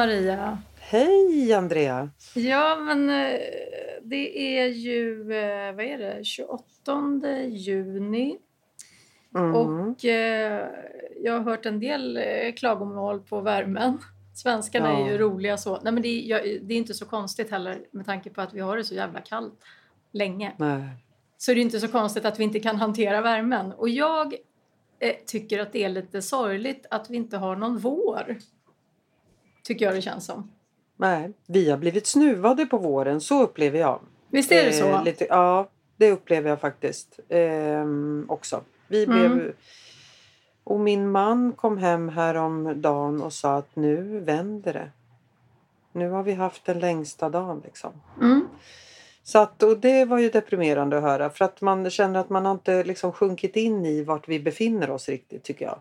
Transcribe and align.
Maria! 0.00 0.58
Hej 0.78 1.52
Andrea! 1.52 2.10
Ja, 2.34 2.76
men 2.76 3.10
eh, 3.10 3.40
det 4.02 4.58
är 4.58 4.66
ju, 4.66 5.32
eh, 5.32 5.74
vad 5.74 5.84
är 5.84 5.98
det, 5.98 6.24
28 6.24 6.64
juni. 7.48 8.38
Mm. 9.34 9.54
Och 9.54 10.04
eh, 10.04 10.68
jag 11.22 11.32
har 11.32 11.40
hört 11.40 11.66
en 11.66 11.80
del 11.80 12.20
klagomål 12.56 13.20
på 13.20 13.40
värmen. 13.40 13.98
Svenskarna 14.34 14.88
är 14.88 15.06
ju 15.06 15.12
Ja. 15.12 15.18
roliga 15.18 15.56
så. 15.56 15.80
Nej, 15.82 15.92
men 15.92 16.02
det, 16.02 16.08
är, 16.08 16.28
jag, 16.28 16.42
det 16.62 16.74
är 16.74 16.78
inte 16.78 16.94
så 16.94 17.06
konstigt 17.06 17.50
heller 17.50 17.78
med 17.90 18.06
tanke 18.06 18.30
på 18.30 18.40
att 18.40 18.54
vi 18.54 18.60
har 18.60 18.76
det 18.76 18.84
så 18.84 18.94
jävla 18.94 19.20
kallt 19.20 19.58
länge. 20.12 20.52
Nej. 20.58 20.82
Så 21.38 21.54
det 21.54 21.60
är 21.60 21.62
inte 21.62 21.80
så 21.80 21.88
konstigt 21.88 22.24
att 22.24 22.38
vi 22.38 22.44
inte 22.44 22.60
kan 22.60 22.76
hantera 22.76 23.20
värmen. 23.20 23.72
Och 23.72 23.88
jag 23.88 24.34
eh, 24.98 25.14
tycker 25.26 25.58
att 25.58 25.72
det 25.72 25.84
är 25.84 25.88
lite 25.88 26.22
sorgligt 26.22 26.86
att 26.90 27.10
vi 27.10 27.16
inte 27.16 27.36
har 27.36 27.56
någon 27.56 27.78
vår. 27.78 28.38
Tycker 29.62 29.84
jag 29.84 29.94
det 29.94 30.02
känns 30.02 30.26
som. 30.26 30.50
Nej, 30.96 31.32
vi 31.46 31.70
har 31.70 31.78
blivit 31.78 32.06
snuvade 32.06 32.66
på 32.66 32.78
våren, 32.78 33.20
så 33.20 33.42
upplever 33.42 33.78
jag. 33.78 34.00
Visst 34.28 34.52
är 34.52 34.64
det 34.64 34.72
så? 34.72 34.86
Eh, 34.86 35.04
lite, 35.04 35.26
ja, 35.28 35.68
det 35.96 36.10
upplever 36.10 36.50
jag 36.50 36.60
faktiskt 36.60 37.20
ehm, 37.28 38.26
också. 38.28 38.60
Vi 38.88 39.04
Mm. 39.04 39.18
blev... 39.18 39.52
Och 40.64 40.80
min 40.80 41.10
man 41.10 41.52
kom 41.52 41.78
hem 41.78 42.08
häromdagen 42.08 43.22
och 43.22 43.32
sa 43.32 43.56
att 43.56 43.76
nu 43.76 44.20
vänder 44.20 44.72
det. 44.72 44.90
Nu 45.92 46.10
har 46.10 46.22
vi 46.22 46.32
haft 46.32 46.64
den 46.64 46.78
längsta 46.78 47.28
dagen 47.28 47.60
liksom. 47.64 47.90
Mm. 48.20 48.48
Så 49.22 49.38
att, 49.38 49.62
och 49.62 49.78
det 49.78 50.04
var 50.04 50.18
ju 50.18 50.30
deprimerande 50.30 50.96
att 50.96 51.02
höra 51.02 51.30
för 51.30 51.44
att 51.44 51.60
man 51.60 51.90
känner 51.90 52.20
att 52.20 52.30
man 52.30 52.44
har 52.44 52.52
inte 52.52 52.84
liksom 52.84 53.12
sjunkit 53.12 53.56
in 53.56 53.86
i 53.86 54.04
vart 54.04 54.28
vi 54.28 54.40
befinner 54.40 54.90
oss 54.90 55.08
riktigt 55.08 55.42
tycker 55.44 55.64
jag. 55.64 55.78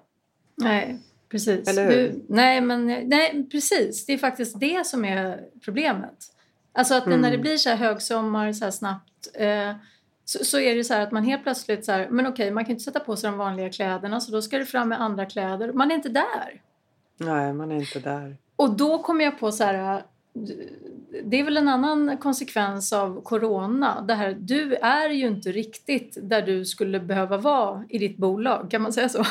Nej, 0.55 0.99
precis. 1.29 1.75
Du, 1.75 2.25
nej, 2.29 2.61
men 2.61 2.85
nej, 3.09 3.47
precis. 3.51 4.05
Det 4.05 4.13
är 4.13 4.17
faktiskt 4.17 4.59
det 4.59 4.85
som 4.85 5.05
är 5.05 5.43
problemet. 5.65 6.15
Alltså 6.73 6.95
att 6.95 7.05
Mm. 7.05 7.21
när 7.21 7.31
det 7.31 7.37
blir 7.37 7.57
så 7.57 7.69
här 7.69 7.75
högsommar 7.75 8.53
så 8.53 8.63
här 8.63 8.71
snabbt 8.71 9.27
eh, 9.33 9.73
så, 10.25 10.45
så 10.45 10.59
är 10.59 10.75
det 10.75 10.83
så 10.83 10.93
att 10.93 11.11
man 11.11 11.23
helt 11.23 11.43
plötsligt 11.43 11.85
så 11.85 11.91
här, 11.91 12.07
men 12.09 12.27
okej, 12.27 12.51
man 12.51 12.65
kan 12.65 12.71
inte 12.71 12.83
sätta 12.83 12.99
på 12.99 13.15
sig 13.15 13.29
de 13.29 13.37
vanliga 13.37 13.69
kläderna 13.69 14.19
så 14.19 14.31
då 14.31 14.41
ska 14.41 14.57
det 14.57 14.65
fram 14.65 14.89
med 14.89 15.01
andra 15.01 15.25
kläder. 15.25 15.73
Man 15.73 15.91
är 15.91 15.95
inte 15.95 16.09
där. 16.09 16.61
Nej, 17.17 17.53
man 17.53 17.71
är 17.71 17.75
inte 17.75 17.99
där. 17.99 18.37
Och 18.55 18.77
då 18.77 19.03
kommer 19.03 19.25
jag 19.25 19.39
på 19.39 19.51
så 19.51 19.63
här, 19.63 19.95
eh, 19.95 20.01
det 21.23 21.39
är 21.39 21.43
väl 21.43 21.57
en 21.57 21.67
annan 21.67 22.17
konsekvens 22.17 22.93
av 22.93 23.21
corona. 23.21 24.01
Det 24.01 24.13
här, 24.13 24.37
du 24.39 24.75
är 24.75 25.09
ju 25.09 25.27
inte 25.27 25.51
riktigt 25.51 26.17
där 26.21 26.41
du 26.41 26.65
skulle 26.65 26.99
behöva 26.99 27.37
vara 27.37 27.83
i 27.89 27.97
ditt 27.97 28.17
bolag, 28.17 28.71
kan 28.71 28.81
man 28.81 28.93
säga 28.93 29.09
så? 29.09 29.25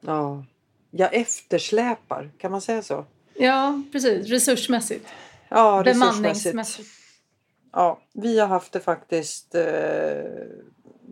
Ja. 0.00 0.44
Jag 0.90 1.14
eftersläpar, 1.14 2.30
kan 2.38 2.50
man 2.50 2.60
säga 2.60 2.82
så? 2.82 3.04
Ja, 3.34 3.82
precis. 3.92 4.28
Resursmässigt. 4.28 5.06
Ja. 5.48 5.82
Bemanningsmässigt. 5.84 6.88
Ja, 7.72 8.00
vi 8.12 8.40
har 8.40 8.46
haft 8.46 8.72
det 8.72 8.80
faktiskt 8.80 9.54
eh, 9.54 9.62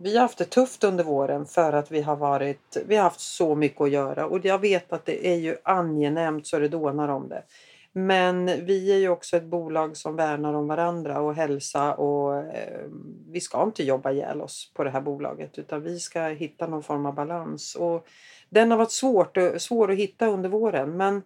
vi 0.01 0.15
har 0.15 0.21
haft 0.21 0.37
det 0.37 0.45
tufft 0.45 0.83
under 0.83 1.03
våren 1.03 1.45
för 1.45 1.73
att 1.73 1.91
vi 1.91 2.01
har 2.01 2.15
varit 2.15 2.77
vi 2.87 2.95
har 2.95 3.03
haft 3.03 3.19
så 3.19 3.55
mycket 3.55 3.81
att 3.81 3.91
göra 3.91 4.25
och 4.25 4.45
jag 4.45 4.59
vet 4.59 4.93
att 4.93 5.05
det 5.05 5.27
är 5.27 5.35
ju 5.35 5.55
angenämt 5.63 6.47
så 6.47 6.59
det 6.59 6.67
dånar 6.67 7.07
om 7.07 7.29
det. 7.29 7.43
Men 7.91 8.45
vi 8.65 8.91
är 8.91 8.97
ju 8.97 9.09
också 9.09 9.37
ett 9.37 9.43
bolag 9.43 9.97
som 9.97 10.15
värnar 10.15 10.53
om 10.53 10.67
varandra 10.67 11.21
och 11.21 11.35
hälsa 11.35 11.93
och 11.93 12.37
eh, 12.37 12.87
vi 13.31 13.41
ska 13.41 13.63
inte 13.63 13.83
jobba 13.83 14.11
ihjäl 14.11 14.41
oss 14.41 14.71
på 14.73 14.83
det 14.83 14.89
här 14.89 15.01
bolaget 15.01 15.57
utan 15.57 15.83
vi 15.83 15.99
ska 15.99 16.21
hitta 16.23 16.67
någon 16.67 16.83
form 16.83 17.05
av 17.05 17.15
balans. 17.15 17.75
Och 17.75 18.07
den 18.49 18.71
har 18.71 18.77
varit 18.77 18.91
svårt, 18.91 19.37
svår 19.57 19.91
att 19.91 19.97
hitta 19.97 20.27
under 20.27 20.49
våren 20.49 20.97
men 20.97 21.21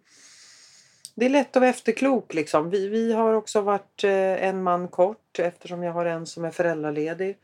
det 1.16 1.26
är 1.26 1.30
lätt 1.30 1.56
att 1.56 1.62
vara 1.62 1.70
efterklok. 1.70 2.34
Liksom. 2.34 2.70
Vi, 2.70 2.88
vi 2.88 3.14
har 3.14 3.34
också 3.34 3.62
varit 3.62 4.04
eh, 4.04 4.44
en 4.48 4.64
man 4.64 4.88
kort 4.88 5.40
eftersom 5.40 5.84
jag 5.84 5.94
har 5.94 6.06
en 6.06 6.26
som 6.26 6.46
är 6.46 6.52
föräldraledig. 6.52 7.38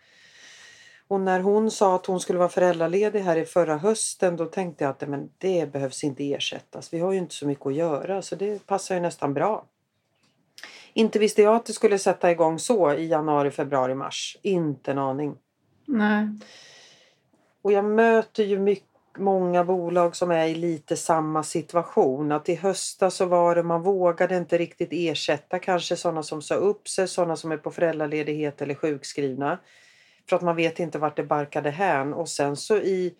Och 1.07 1.21
när 1.21 1.39
hon 1.39 1.71
sa 1.71 1.95
att 1.95 2.05
hon 2.05 2.19
skulle 2.19 2.39
vara 2.39 2.49
föräldraledig 2.49 3.19
här 3.19 3.37
i 3.37 3.45
förra 3.45 3.77
hösten 3.77 4.37
då 4.37 4.45
tänkte 4.45 4.83
jag 4.83 4.91
att 4.91 5.09
men 5.09 5.29
det 5.37 5.71
behövs 5.71 6.03
inte 6.03 6.33
ersättas. 6.33 6.93
Vi 6.93 6.99
har 6.99 7.11
ju 7.11 7.17
inte 7.17 7.35
så 7.35 7.47
mycket 7.47 7.65
att 7.65 7.75
göra 7.75 8.21
så 8.21 8.35
det 8.35 8.65
passar 8.65 8.95
ju 8.95 9.01
nästan 9.01 9.33
bra. 9.33 9.65
Inte 10.93 11.19
visste 11.19 11.41
jag 11.41 11.55
att 11.55 11.65
det 11.65 11.73
skulle 11.73 11.99
sätta 11.99 12.31
igång 12.31 12.59
så 12.59 12.93
i 12.93 13.07
januari, 13.07 13.51
februari, 13.51 13.95
mars. 13.95 14.37
Inte 14.41 14.91
en 14.91 14.97
aning. 14.97 15.35
Nej. 15.85 16.27
Och 17.61 17.71
jag 17.71 17.85
möter 17.85 18.43
ju 18.43 18.59
mycket, 18.59 18.88
många 19.19 19.63
bolag 19.63 20.15
som 20.15 20.31
är 20.31 20.47
i 20.47 20.55
lite 20.55 20.95
samma 20.95 21.43
situation. 21.43 22.31
Att 22.31 22.49
i 22.49 22.55
höstas 22.55 23.15
så 23.15 23.25
var 23.25 23.55
det 23.55 23.63
man 23.63 23.81
vågade 23.81 24.37
inte 24.37 24.57
riktigt 24.57 24.89
ersätta 24.91 25.59
kanske 25.59 25.95
sådana 25.95 26.23
som 26.23 26.41
sa 26.41 26.55
upp 26.55 26.87
sig, 26.87 27.07
sådana 27.07 27.35
som 27.35 27.51
är 27.51 27.57
på 27.57 27.71
föräldraledighet 27.71 28.61
eller 28.61 28.75
sjukskrivna. 28.75 29.59
För 30.29 30.35
att 30.35 30.41
man 30.41 30.55
vet 30.55 30.79
inte 30.79 30.99
vart 30.99 31.15
det 31.15 31.23
barkade 31.23 31.69
hän. 31.69 32.13
Och 32.13 32.29
sen 32.29 32.55
så 32.55 32.77
i 32.77 33.13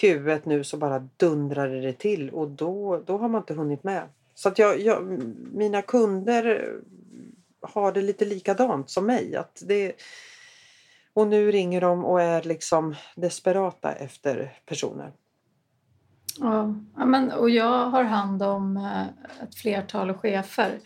Q1 0.00 0.40
nu 0.44 0.64
så 0.64 0.76
bara 0.76 1.08
dundrade 1.16 1.80
det 1.80 1.92
till 1.92 2.30
och 2.30 2.48
då, 2.48 3.02
då 3.06 3.18
har 3.18 3.28
man 3.28 3.40
inte 3.40 3.54
hunnit 3.54 3.84
med. 3.84 4.02
Så 4.34 4.48
att 4.48 4.58
jag, 4.58 4.80
jag, 4.80 5.02
mina 5.52 5.82
kunder 5.82 6.74
har 7.60 7.92
det 7.92 8.02
lite 8.02 8.24
likadant 8.24 8.90
som 8.90 9.06
mig. 9.06 9.36
Att 9.36 9.62
det, 9.66 9.92
och 11.12 11.26
nu 11.26 11.50
ringer 11.50 11.80
de 11.80 12.04
och 12.04 12.22
är 12.22 12.42
liksom 12.42 12.94
desperata 13.16 13.92
efter 13.92 14.58
personer. 14.66 15.12
Ja, 16.40 16.74
men, 17.06 17.32
och 17.32 17.50
jag 17.50 17.86
har 17.90 18.04
hand 18.04 18.42
om 18.42 18.76
eh, 18.76 19.02
ett 19.42 19.54
flertal 19.54 20.14
chefer 20.14 20.78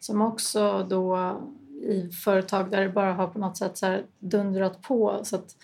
som 0.00 0.22
också 0.22 0.86
då 0.90 1.36
i 1.82 2.08
företag 2.10 2.70
där 2.70 2.80
det 2.80 2.88
bara 2.88 3.12
har 3.12 3.26
på 3.26 3.38
något 3.38 3.56
sätt 3.56 3.78
så 3.78 3.86
här 3.86 4.02
dundrat 4.18 4.82
på 4.82 5.20
så 5.22 5.36
att 5.36 5.56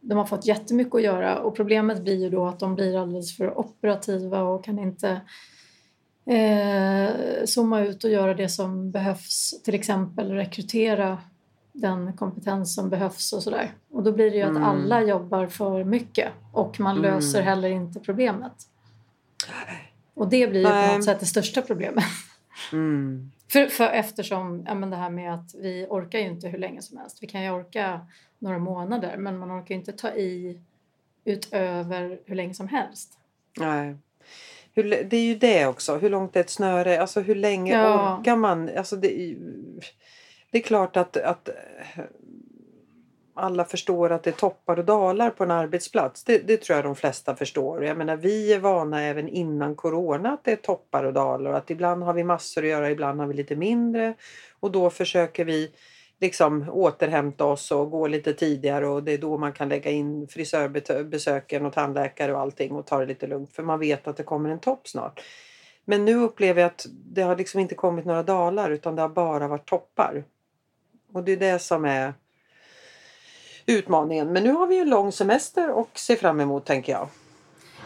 de 0.00 0.18
har 0.18 0.24
fått 0.24 0.46
jättemycket 0.46 0.94
att 0.94 1.02
göra 1.02 1.38
och 1.38 1.56
problemet 1.56 2.02
blir 2.02 2.16
ju 2.16 2.30
då 2.30 2.46
att 2.46 2.58
de 2.58 2.74
blir 2.74 2.98
alldeles 3.02 3.36
för 3.36 3.58
operativa 3.58 4.42
och 4.42 4.64
kan 4.64 4.78
inte 4.78 5.20
eh, 6.26 7.10
zooma 7.44 7.80
ut 7.80 8.04
och 8.04 8.10
göra 8.10 8.34
det 8.34 8.48
som 8.48 8.90
behövs, 8.90 9.62
till 9.64 9.74
exempel 9.74 10.30
rekrytera 10.32 11.18
den 11.72 12.12
kompetens 12.12 12.74
som 12.74 12.88
behövs 12.90 13.32
och 13.32 13.42
sådär. 13.42 13.70
Och 13.90 14.02
då 14.02 14.12
blir 14.12 14.30
det 14.30 14.36
ju 14.36 14.42
Mm. 14.42 14.62
att 14.62 14.68
alla 14.68 15.02
jobbar 15.02 15.46
för 15.46 15.84
mycket 15.84 16.28
och 16.52 16.80
man 16.80 16.96
Mm. 16.98 17.02
löser 17.14 17.42
heller 17.42 17.68
inte 17.68 18.00
problemet. 18.00 18.52
Och 20.14 20.28
det 20.28 20.46
blir 20.46 20.60
ju 20.60 20.66
på 20.66 20.72
Nej. 20.72 20.96
något 20.96 21.04
sätt 21.04 21.20
det 21.20 21.26
största 21.26 21.62
problemet. 21.62 22.04
Mm. 22.72 23.30
För, 23.48 23.66
för 23.66 23.84
eftersom 23.88 24.64
ja, 24.66 24.74
men 24.74 24.90
det 24.90 24.96
här 24.96 25.10
med 25.10 25.34
att 25.34 25.54
vi 25.54 25.86
orkar 25.90 26.18
ju 26.18 26.24
inte 26.24 26.48
hur 26.48 26.58
länge 26.58 26.82
som 26.82 26.98
helst. 26.98 27.18
Vi 27.20 27.26
kan 27.26 27.42
ju 27.42 27.50
orka 27.50 28.06
några 28.38 28.58
månader 28.58 29.16
men 29.16 29.38
man 29.38 29.60
orkar 29.60 29.74
ju 29.74 29.78
inte 29.78 29.92
ta 29.92 30.10
i 30.10 30.60
utöver 31.24 32.20
hur 32.26 32.34
länge 32.34 32.54
som 32.54 32.68
helst. 32.68 33.18
Nej. 33.58 33.96
Hur, 34.74 34.82
det 34.84 35.16
är 35.16 35.24
ju 35.24 35.34
det 35.34 35.66
också. 35.66 35.96
Hur 35.96 36.10
långt 36.10 36.36
är 36.36 36.40
ett 36.40 36.50
snöre? 36.50 37.00
Alltså 37.00 37.20
hur 37.20 37.34
länge 37.34 37.72
Ja. 37.72 38.18
orkar 38.18 38.36
man? 38.36 38.70
Alltså 38.76 38.96
det, 38.96 39.36
det 40.50 40.58
är 40.58 40.62
klart 40.62 40.96
att, 40.96 41.16
att 41.16 41.48
alla 43.34 43.64
förstår 43.64 44.12
att 44.12 44.22
det 44.22 44.30
är 44.30 44.34
toppar 44.34 44.78
och 44.78 44.84
dalar 44.84 45.30
på 45.30 45.44
en 45.44 45.50
arbetsplats. 45.50 46.24
Det, 46.24 46.38
det 46.38 46.56
tror 46.56 46.76
jag 46.76 46.84
de 46.84 46.96
flesta 46.96 47.36
förstår. 47.36 47.84
Jag 47.84 47.96
menar, 47.96 48.16
vi 48.16 48.52
är 48.52 48.58
vana 48.58 49.02
även 49.02 49.28
innan 49.28 49.74
corona 49.74 50.32
att 50.32 50.44
det 50.44 50.52
är 50.52 50.56
toppar 50.56 51.04
och 51.04 51.12
dalar. 51.12 51.52
Att 51.52 51.70
ibland 51.70 52.02
har 52.02 52.12
vi 52.14 52.24
massor 52.24 52.62
att 52.62 52.68
göra, 52.68 52.90
ibland 52.90 53.20
har 53.20 53.26
vi 53.26 53.34
lite 53.34 53.56
mindre. 53.56 54.14
Och 54.60 54.70
då 54.70 54.90
försöker 54.90 55.44
vi 55.44 55.72
liksom 56.20 56.68
återhämta 56.70 57.44
oss 57.44 57.70
och 57.70 57.90
gå 57.90 58.06
lite 58.06 58.32
tidigare 58.32 58.86
och 58.86 59.02
det 59.02 59.12
är 59.12 59.18
då 59.18 59.38
man 59.38 59.52
kan 59.52 59.68
lägga 59.68 59.90
in 59.90 60.28
frisörbesöken 60.28 61.66
och 61.66 61.72
tandläkare 61.72 62.32
och 62.32 62.40
allting 62.40 62.72
och 62.72 62.86
ta 62.86 62.98
det 62.98 63.06
lite 63.06 63.26
lugnt 63.26 63.52
för 63.52 63.62
man 63.62 63.80
vet 63.80 64.08
att 64.08 64.16
det 64.16 64.22
kommer 64.22 64.50
en 64.50 64.58
topp 64.58 64.88
snart. 64.88 65.20
Men 65.84 66.04
nu 66.04 66.14
upplever 66.14 66.60
jag 66.60 66.66
att 66.66 66.86
det 66.90 67.22
har 67.22 67.36
liksom 67.36 67.60
inte 67.60 67.74
kommit 67.74 68.04
några 68.04 68.22
dalar 68.22 68.70
utan 68.70 68.96
det 68.96 69.02
har 69.02 69.08
bara 69.08 69.48
varit 69.48 69.68
toppar. 69.68 70.24
Och 71.12 71.24
det 71.24 71.32
är 71.32 71.36
det 71.36 71.58
som 71.58 71.84
är 71.84 72.14
utmaningen. 73.66 74.32
Men 74.32 74.44
nu 74.44 74.52
har 74.52 74.66
vi 74.66 74.78
en 74.80 74.90
lång 74.90 75.12
semester 75.12 75.70
och 75.70 75.90
ser 75.94 76.16
fram 76.16 76.40
emot 76.40 76.64
tänker 76.64 76.92
jag. 76.92 77.08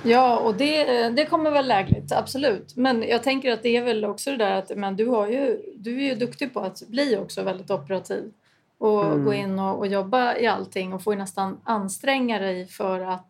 Ja, 0.02 0.36
och 0.38 0.54
det, 0.54 1.08
det 1.08 1.26
kommer 1.26 1.50
väl 1.50 1.68
lägligt, 1.68 2.12
absolut. 2.12 2.76
Men 2.76 3.02
jag 3.02 3.22
tänker 3.22 3.52
att 3.52 3.62
det 3.62 3.76
är 3.76 3.84
väl 3.84 4.04
också 4.04 4.30
det 4.30 4.36
där 4.36 4.52
att 4.52 4.76
men 4.76 4.96
du, 4.96 5.06
har 5.06 5.26
ju, 5.28 5.62
du 5.76 5.96
är 5.96 6.08
ju 6.08 6.14
duktig 6.14 6.54
på 6.54 6.60
att 6.60 6.82
bli 6.88 7.16
också 7.16 7.42
väldigt 7.42 7.70
operativ. 7.70 8.32
Och 8.78 9.04
Mm. 9.06 9.24
gå 9.24 9.34
in 9.34 9.58
och, 9.58 9.78
och 9.78 9.86
jobba 9.86 10.36
i 10.36 10.46
allting 10.46 10.92
och 10.92 11.02
får 11.02 11.12
ju 11.12 11.18
nästan 11.18 11.60
anstränga 11.64 12.38
dig 12.38 12.66
för 12.66 13.00
att 13.00 13.28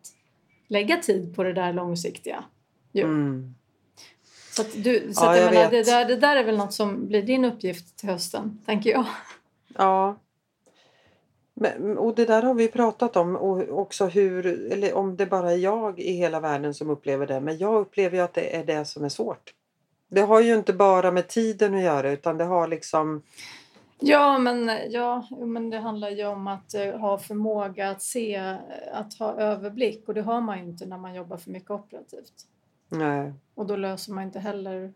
lägga 0.67 0.97
tid 0.97 1.35
på 1.35 1.43
det 1.43 1.53
där 1.53 1.73
långsiktiga. 1.73 2.43
Jo. 2.91 3.05
Mm. 3.05 3.55
Så, 4.51 4.63
du, 4.75 5.13
så 5.13 5.25
Ja, 5.25 5.31
menar, 5.31 5.71
det, 5.71 5.83
där, 5.83 6.05
det 6.05 6.15
där 6.15 6.35
är 6.35 6.43
väl 6.43 6.57
något 6.57 6.73
som 6.73 7.07
blir 7.07 7.21
din 7.21 7.45
uppgift 7.45 7.97
till 7.97 8.09
hösten, 8.09 8.61
tänker 8.65 8.89
jag. 8.89 9.05
Ja. 9.77 10.15
Men, 11.59 11.97
och 11.97 12.15
det 12.15 12.25
där 12.25 12.41
har 12.41 12.53
vi 12.53 12.67
pratat 12.67 13.15
om 13.15 13.35
och 13.35 13.79
också 13.79 14.05
hur, 14.05 14.45
eller 14.71 14.93
om 14.93 15.17
det 15.17 15.25
bara 15.25 15.51
är 15.51 15.57
jag 15.57 15.99
i 15.99 16.11
hela 16.11 16.39
världen 16.39 16.73
som 16.73 16.89
upplever 16.89 17.27
det. 17.27 17.39
Men 17.39 17.57
jag 17.57 17.81
upplever 17.81 18.17
ju 18.17 18.23
att 18.23 18.33
det 18.33 18.55
är 18.55 18.65
det 18.65 18.85
som 18.85 19.03
är 19.03 19.09
svårt. 19.09 19.53
Det 20.09 20.21
har 20.21 20.41
ju 20.41 20.55
inte 20.55 20.73
bara 20.73 21.11
med 21.11 21.27
tiden 21.27 21.75
att 21.75 21.81
göra 21.81 22.11
utan 22.11 22.37
det 22.37 22.43
har 22.43 22.67
liksom... 22.67 23.23
Ja, 23.99 24.37
men, 24.37 24.71
ja, 24.89 25.27
men 25.37 25.69
det 25.69 25.79
handlar 25.79 26.09
ju 26.09 26.25
om 26.25 26.47
att 26.47 26.75
uh, 26.75 26.97
ha 26.97 27.17
förmåga 27.17 27.89
att 27.89 28.01
se, 28.01 28.57
att 28.93 29.13
ha 29.13 29.33
överblick 29.33 30.07
och 30.07 30.13
det 30.13 30.21
har 30.21 30.41
man 30.41 30.59
ju 30.59 30.65
inte 30.65 30.85
när 30.85 30.97
man 30.97 31.15
jobbar 31.15 31.37
för 31.37 31.51
mycket 31.51 31.71
operativt. 31.71 32.33
Nej. 32.89 33.33
Och 33.55 33.65
då 33.65 33.75
löser 33.75 34.13
man 34.13 34.23
inte 34.23 34.39
heller 34.39 34.93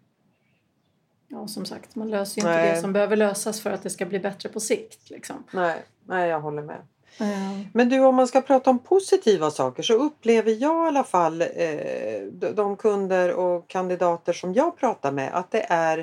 Ja, 1.33 1.47
som 1.47 1.65
sagt, 1.65 1.95
man 1.95 2.09
löser 2.09 2.41
ju 2.41 2.47
inte 2.47 2.61
Nej. 2.61 2.75
det 2.75 2.81
som 2.81 2.93
behöver 2.93 3.15
lösas 3.15 3.61
för 3.61 3.71
att 3.71 3.83
det 3.83 3.89
ska 3.89 4.05
bli 4.05 4.19
bättre 4.19 4.49
på 4.49 4.59
sikt. 4.59 5.09
Liksom. 5.09 5.43
Nej, 5.51 5.83
Nej 6.11 6.29
jag 6.29 6.41
håller 6.41 6.61
med. 6.61 6.81
Mm. 7.19 7.65
Men 7.73 7.89
du, 7.89 7.99
om 7.99 8.15
man 8.15 8.27
ska 8.27 8.41
prata 8.41 8.69
om 8.69 8.79
positiva 8.79 9.51
saker 9.51 9.83
så 9.83 9.93
upplever 9.93 10.51
jag 10.51 10.85
i 10.85 10.87
alla 10.87 11.03
fall 11.03 11.41
eh, 11.41 12.21
de 12.55 12.77
kunder 12.77 13.33
och 13.33 13.67
kandidater 13.67 14.33
som 14.33 14.53
jag 14.53 14.77
pratar 14.77 15.11
med 15.11 15.29
att 15.33 15.51
det 15.51 15.65
är 15.69 15.97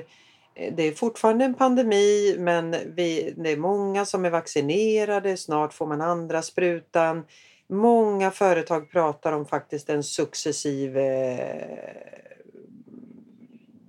eh, 0.54 0.74
det 0.74 0.82
är 0.82 0.92
fortfarande 0.92 1.44
en 1.44 1.54
pandemi 1.54 2.36
men 2.38 2.76
vi, 2.86 3.34
det 3.36 3.52
är 3.52 3.56
många 3.56 4.04
som 4.04 4.24
är 4.24 4.30
vaccinerade, 4.30 5.36
snart 5.36 5.72
får 5.72 5.86
man 5.86 6.00
andra 6.00 6.42
sprutan. 6.42 7.24
Många 7.66 8.30
företag 8.30 8.90
pratar 8.90 9.32
om 9.32 9.46
faktiskt 9.46 9.90
en 9.90 10.02
successiv 10.02 10.98
eh, 10.98 11.38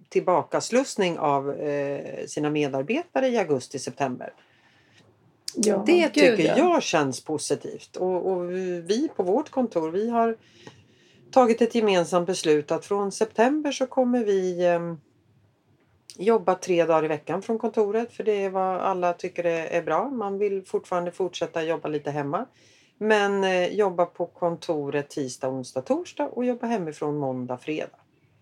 tillbakaslussning 0.09 1.19
av 1.19 1.51
eh, 1.51 2.25
sina 2.27 2.49
medarbetare 2.49 3.27
i 3.27 3.37
augusti-september. 3.37 4.33
Ja, 5.55 5.83
det 5.85 6.01
gud, 6.01 6.13
tycker 6.13 6.47
ja. 6.47 6.57
jag 6.57 6.83
känns 6.83 7.23
positivt. 7.23 7.95
Och, 7.95 8.31
och, 8.31 8.51
vi 8.89 9.09
på 9.15 9.23
vårt 9.23 9.49
kontor 9.49 9.91
vi 9.91 10.09
har 10.09 10.37
tagit 11.31 11.61
ett 11.61 11.75
gemensamt 11.75 12.27
beslut 12.27 12.71
att 12.71 12.85
från 12.85 13.11
september 13.11 13.71
så 13.71 13.87
kommer 13.87 14.23
vi 14.23 14.65
eh, 14.65 14.79
jobba 16.17 16.55
tre 16.55 16.85
dagar 16.85 17.05
i 17.05 17.07
veckan 17.07 17.41
från 17.41 17.59
kontoret 17.59 18.11
för 18.13 18.23
det 18.23 18.43
är 18.43 18.49
vad 18.49 18.77
alla 18.81 19.13
tycker 19.13 19.43
är 19.43 19.81
bra. 19.81 20.09
Man 20.09 20.37
vill 20.37 20.65
fortfarande 20.65 21.11
fortsätta 21.11 21.63
jobba 21.63 21.87
lite 21.89 22.11
hemma. 22.11 22.45
Men 22.97 23.43
eh, 23.43 23.67
jobba 23.67 24.05
på 24.05 24.25
kontoret 24.25 25.09
tisdag, 25.09 25.49
onsdag, 25.49 25.81
torsdag 25.81 26.27
och 26.27 26.45
jobba 26.45 26.67
hemifrån 26.67 27.17
måndag, 27.17 27.57
fredag. 27.57 27.97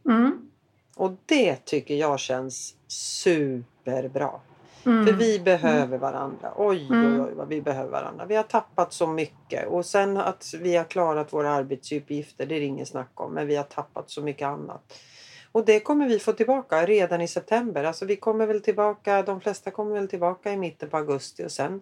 Mm. 0.05 0.49
Och 0.95 1.11
det 1.25 1.55
tycker 1.65 1.95
jag 1.95 2.19
känns 2.19 2.75
superbra. 2.87 4.31
Mm. 4.87 5.05
För 5.05 5.13
vi 5.13 5.39
behöver 5.39 5.85
mm. 5.85 5.99
varandra. 5.99 6.53
Oj, 6.55 6.87
oj, 6.89 6.97
mm. 6.97 7.21
oj 7.21 7.33
vad 7.35 7.47
vi 7.47 7.61
behöver 7.61 7.91
varandra. 7.91 8.25
Vi 8.25 8.35
har 8.35 8.43
tappat 8.43 8.93
så 8.93 9.07
mycket. 9.07 9.67
Och 9.67 9.85
sen 9.85 10.17
att 10.17 10.53
vi 10.61 10.75
har 10.75 10.83
klarat 10.83 11.33
våra 11.33 11.51
arbetsuppgifter, 11.51 12.45
det 12.45 12.55
är 12.55 12.59
det 12.59 12.65
inget 12.65 12.87
snack 12.87 13.11
om. 13.13 13.33
Men 13.33 13.47
vi 13.47 13.55
har 13.55 13.63
tappat 13.63 14.09
så 14.09 14.21
mycket 14.21 14.47
annat. 14.47 14.93
Och 15.51 15.65
det 15.65 15.79
kommer 15.79 16.07
vi 16.07 16.19
få 16.19 16.31
tillbaka 16.33 16.85
redan 16.85 17.21
i 17.21 17.27
september. 17.27 17.83
Alltså 17.83 18.05
vi 18.05 18.15
kommer 18.15 18.47
väl 18.47 18.61
tillbaka, 18.61 19.21
de 19.21 19.41
flesta 19.41 19.71
kommer 19.71 19.93
väl 19.95 20.07
tillbaka 20.07 20.51
i 20.51 20.57
mitten 20.57 20.89
på 20.89 20.97
augusti 20.97 21.45
och 21.45 21.51
sen, 21.51 21.81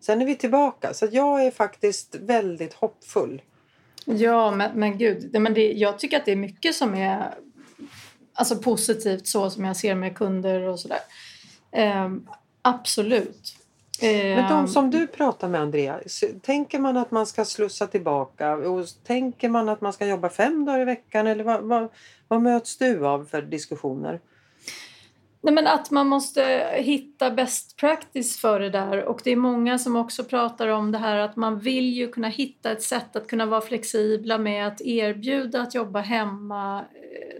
sen 0.00 0.22
är 0.22 0.26
vi 0.26 0.36
tillbaka. 0.36 0.94
Så 0.94 1.08
jag 1.10 1.46
är 1.46 1.50
faktiskt 1.50 2.14
väldigt 2.14 2.74
hoppfull. 2.74 3.42
Ja, 4.04 4.50
men, 4.50 4.70
men 4.78 4.98
gud. 4.98 5.40
Men 5.40 5.54
det, 5.54 5.72
jag 5.72 5.98
tycker 5.98 6.16
att 6.16 6.24
det 6.24 6.32
är 6.32 6.36
mycket 6.36 6.74
som 6.74 6.94
är 6.94 7.34
alltså 8.34 8.56
positivt 8.56 9.26
så 9.26 9.50
som 9.50 9.64
jag 9.64 9.76
ser 9.76 9.94
med 9.94 10.16
kunder 10.16 10.62
och 10.62 10.80
sådär. 10.80 11.00
Eh, 11.72 12.10
absolut. 12.62 13.56
Men 14.02 14.50
de 14.50 14.68
som 14.68 14.90
du 14.90 15.06
pratar 15.06 15.48
med 15.48 15.60
Andrea, 15.60 16.00
tänker 16.42 16.78
man 16.78 16.96
att 16.96 17.10
man 17.10 17.26
ska 17.26 17.44
slussa 17.44 17.86
tillbaka 17.86 18.54
och 18.54 18.86
tänker 19.04 19.48
man 19.48 19.68
att 19.68 19.80
man 19.80 19.92
ska 19.92 20.06
jobba 20.06 20.28
fem 20.28 20.64
dagar 20.64 20.80
i 20.80 20.84
veckan 20.84 21.26
eller 21.26 21.44
vad, 21.44 21.62
vad, 21.62 21.88
vad 22.28 22.42
möts 22.42 22.78
du 22.78 23.06
av 23.06 23.24
för 23.24 23.42
diskussioner? 23.42 24.20
Nej, 25.44 25.54
men 25.54 25.66
att 25.66 25.90
man 25.90 26.06
måste 26.06 26.70
hitta 26.74 27.30
best 27.30 27.76
practice 27.76 28.40
för 28.40 28.60
det 28.60 28.70
där 28.70 29.04
och 29.04 29.20
det 29.24 29.30
är 29.30 29.36
många 29.36 29.78
som 29.78 29.96
också 29.96 30.24
pratar 30.24 30.68
om 30.68 30.92
det 30.92 30.98
här 30.98 31.18
att 31.18 31.36
man 31.36 31.58
vill 31.58 31.92
ju 31.92 32.08
kunna 32.08 32.28
hitta 32.28 32.72
ett 32.72 32.82
sätt 32.82 33.16
att 33.16 33.26
kunna 33.26 33.46
vara 33.46 33.60
flexibla 33.60 34.38
med 34.38 34.66
att 34.66 34.80
erbjuda 34.80 35.62
att 35.62 35.74
jobba 35.74 36.00
hemma 36.00 36.84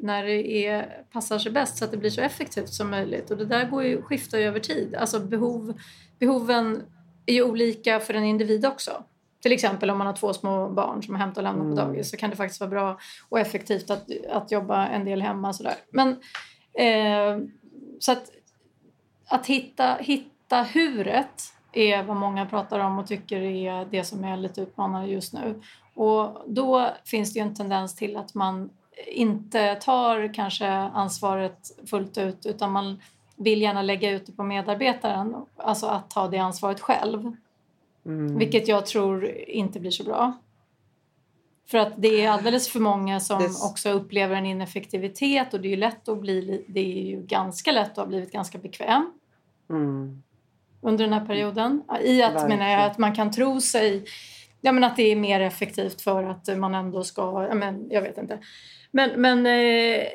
när 0.02 0.24
det 0.24 0.66
är, 0.66 1.04
passar 1.12 1.38
sig 1.38 1.52
bäst 1.52 1.76
så 1.76 1.84
att 1.84 1.90
det 1.90 1.96
blir 1.96 2.10
så 2.10 2.20
effektivt 2.20 2.68
som 2.68 2.90
möjligt 2.90 3.30
och 3.30 3.36
det 3.36 3.44
där 3.44 3.70
går 3.70 3.84
ju, 3.84 4.02
skiftar 4.02 4.38
ju 4.38 4.44
över 4.44 4.60
tid. 4.60 4.94
Alltså 4.94 5.20
behov, 5.20 5.80
behoven 6.18 6.82
är 7.26 7.34
ju 7.34 7.42
olika 7.42 8.00
för 8.00 8.14
en 8.14 8.24
individ 8.24 8.66
också. 8.66 9.04
Till 9.42 9.52
exempel 9.52 9.90
om 9.90 9.98
man 9.98 10.06
har 10.06 10.14
två 10.14 10.32
små 10.32 10.68
barn 10.68 11.02
som 11.02 11.14
hämtar 11.14 11.40
och 11.40 11.44
lämnar 11.44 11.64
mm. 11.64 11.76
på 11.76 11.82
dagis 11.82 12.10
så 12.10 12.16
kan 12.16 12.30
det 12.30 12.36
faktiskt 12.36 12.60
vara 12.60 12.70
bra 12.70 12.98
och 13.28 13.40
effektivt 13.40 13.90
att, 13.90 14.06
att 14.30 14.52
jobba 14.52 14.86
en 14.86 15.04
del 15.04 15.22
hemma. 15.22 15.52
Sådär. 15.52 15.74
Men 15.90 16.08
eh, 16.74 17.46
så 17.98 18.12
att, 18.12 18.30
att 19.28 19.46
hitta, 19.46 19.94
hitta 19.94 20.62
huret 20.62 21.52
är 21.72 22.02
vad 22.02 22.16
många 22.16 22.46
pratar 22.46 22.78
om 22.78 22.98
och 22.98 23.06
tycker 23.06 23.40
är 23.40 23.84
det 23.90 24.04
som 24.04 24.24
är 24.24 24.36
lite 24.36 24.60
utmanande 24.60 25.08
just 25.08 25.32
nu. 25.32 25.62
Och 25.94 26.42
då 26.46 26.88
finns 27.04 27.32
det 27.32 27.38
ju 27.38 27.46
en 27.46 27.54
tendens 27.54 27.96
till 27.96 28.16
att 28.16 28.34
man 28.34 28.70
inte 29.06 29.74
tar 29.74 30.34
kanske 30.34 30.68
ansvaret 30.68 31.70
fullt 31.86 32.18
ut 32.18 32.46
utan 32.46 32.72
man 32.72 33.02
vill 33.36 33.62
gärna 33.62 33.82
lägga 33.82 34.10
ut 34.10 34.26
det 34.26 34.32
på 34.32 34.42
medarbetaren, 34.42 35.34
alltså 35.56 35.86
att 35.86 36.10
ta 36.10 36.28
det 36.28 36.38
ansvaret 36.38 36.80
själv. 36.80 37.36
Mm. 38.06 38.38
Vilket 38.38 38.68
jag 38.68 38.86
tror 38.86 39.26
inte 39.34 39.80
blir 39.80 39.90
så 39.90 40.04
bra. 40.04 40.32
För 41.66 41.78
att 41.78 41.92
det 41.96 42.24
är 42.24 42.30
alldeles 42.30 42.68
för 42.68 42.80
många 42.80 43.20
som 43.20 43.38
det... 43.38 43.48
också 43.48 43.90
upplever 43.90 44.36
en 44.36 44.46
ineffektivitet 44.46 45.54
och 45.54 45.60
det 45.60 45.68
är 45.68 45.70
ju 45.70 45.76
lätt 45.76 46.08
att 46.08 46.20
bli, 46.20 46.64
det 46.68 46.80
är 46.80 47.06
ju 47.06 47.22
ganska 47.22 47.72
lätt 47.72 47.90
att 47.90 47.96
ha 47.96 48.06
blivit 48.06 48.32
ganska 48.32 48.58
bekväm. 48.58 49.12
Mm. 49.70 50.22
Under 50.80 51.04
den 51.04 51.12
här 51.12 51.26
perioden. 51.26 51.82
I 52.02 52.22
att, 52.22 52.48
menar 52.48 52.68
jag, 52.68 52.84
att 52.84 52.98
man 52.98 53.14
kan 53.14 53.30
tro 53.30 53.60
sig 53.60 54.04
ja, 54.62 54.72
men 54.72 54.84
att 54.84 54.96
det 54.96 55.02
är 55.02 55.16
mer 55.16 55.40
effektivt 55.40 56.00
för 56.00 56.24
att 56.24 56.58
man 56.58 56.74
ändå 56.74 57.04
ska, 57.04 57.46
ja, 57.48 57.54
men, 57.54 57.86
jag 57.90 58.02
vet 58.02 58.18
inte. 58.18 58.38
Men, 58.92 59.20
men 59.20 59.46
eh, 59.46 60.06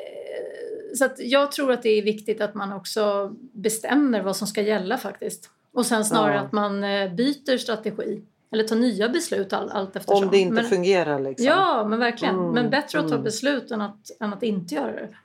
så 0.95 1.09
jag 1.17 1.51
tror 1.51 1.71
att 1.71 1.83
det 1.83 1.89
är 1.89 2.01
viktigt 2.01 2.41
att 2.41 2.55
man 2.55 2.73
också 2.73 3.35
bestämmer 3.51 4.21
vad 4.21 4.35
som 4.35 4.47
ska 4.47 4.61
gälla 4.61 4.97
faktiskt. 4.97 5.49
Och 5.71 5.85
sen 5.85 6.05
snarare 6.05 6.35
ja. 6.35 6.41
att 6.41 6.51
man 6.51 6.83
eh, 6.83 7.13
byter 7.13 7.57
strategi. 7.57 8.21
Eller 8.51 8.63
ta 8.63 8.75
nya 8.75 9.09
beslut 9.09 9.53
all, 9.53 9.69
allt 9.69 9.95
eftersom. 9.95 10.23
Om 10.23 10.31
det 10.31 10.37
inte 10.37 10.53
men, 10.53 10.65
fungerar 10.65 11.19
liksom. 11.19 11.45
Ja, 11.45 11.87
men 11.89 11.99
verkligen. 11.99 12.35
Mm, 12.35 12.51
men 12.51 12.69
bättre 12.69 12.99
att 12.99 13.07
ta 13.07 13.13
mm. 13.13 13.23
beslut 13.23 13.71
än 13.71 13.81
att, 13.81 14.11
än 14.19 14.33
att 14.33 14.43
inte 14.43 14.75
göra 14.75 14.91
det. 14.91 15.15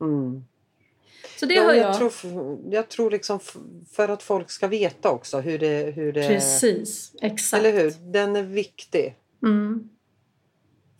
Mm. 0.00 0.44
Så 1.40 1.46
det 1.46 1.54
ja, 1.54 1.62
hör 1.62 1.74
jag. 1.74 1.88
Jag 1.88 2.12
tror, 2.12 2.58
jag 2.70 2.88
tror 2.88 3.10
liksom 3.10 3.40
för 3.90 4.08
att 4.08 4.22
folk 4.22 4.50
ska 4.50 4.66
veta 4.66 5.10
också 5.10 5.40
hur 5.40 5.58
det... 5.58 5.94
Hur 5.94 6.12
det 6.12 6.28
Precis, 6.28 7.12
exakt. 7.20 7.64
Eller 7.64 7.82
hur? 7.82 8.12
Den 8.12 8.36
är 8.36 8.42
viktig. 8.42 9.16
Mm. 9.42 9.88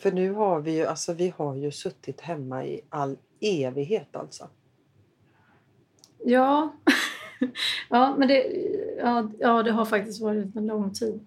För 0.01 0.13
nu 0.13 0.33
har 0.33 0.61
vi 0.61 0.77
ju, 0.77 0.87
alltså 0.87 1.13
vi 1.13 1.33
har 1.37 1.55
ju 1.55 1.73
suttit 1.73 2.21
hemma 2.21 2.65
i 2.65 2.81
all 2.89 3.17
evighet 3.41 4.17
alltså. 4.17 4.49
Ja, 6.25 6.73
ja 7.89 8.15
men 8.19 8.29
det, 8.29 8.47
ja, 8.99 9.31
ja, 9.39 9.63
det 9.63 9.73
har 9.73 9.85
faktiskt 9.85 10.21
varit 10.21 10.57
en 10.57 10.67
lång 10.67 10.95
tid. 10.95 11.27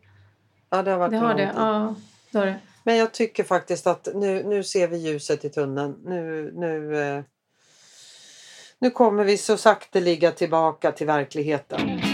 Ja, 0.69 0.83
det 0.83 0.91
har 0.91 0.97
varit 0.97 1.11
det 1.11 1.17
har 1.17 1.35
det. 1.35 1.53
Ja, 1.55 1.95
det 2.31 2.37
har 2.37 2.45
det. 2.45 2.59
Men 2.83 2.97
jag 2.97 3.13
tycker 3.13 3.43
faktiskt 3.43 3.87
att 3.87 4.07
nu, 4.15 4.43
nu 4.43 4.63
ser 4.63 4.87
vi 4.87 4.97
ljuset 4.97 5.45
i 5.45 5.49
tunneln. 5.49 5.99
Nu, 6.05 6.51
nu, 6.55 7.01
eh, 7.01 7.23
nu 8.79 8.89
kommer 8.89 9.23
vi 9.23 9.37
så 9.37 9.57
sakteliga 9.57 10.31
tillbaka 10.31 10.91
till 10.91 11.07
verkligheten. 11.07 12.12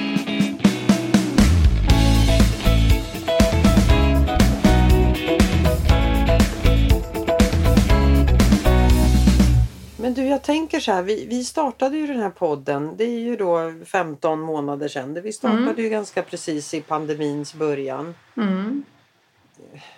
Jag 10.30 10.44
tänker 10.44 10.80
så 10.80 10.92
här. 10.92 11.04
Vi, 11.04 11.26
vi 11.26 11.44
startade 11.44 11.98
ju 11.98 12.08
den 12.08 12.20
här 12.20 12.30
podden. 12.30 12.94
Det 12.98 13.04
är 13.04 13.20
ju 13.20 13.36
då 13.36 13.74
15 13.86 14.40
månader 14.40 14.88
sedan. 14.88 15.22
Vi 15.22 15.34
startade 15.34 15.64
mm. 15.64 15.84
ju 15.84 15.90
ganska 15.90 16.24
precis 16.24 16.74
i 16.74 16.82
pandemins 16.82 17.54
början. 17.54 18.16
Mm. 18.38 18.84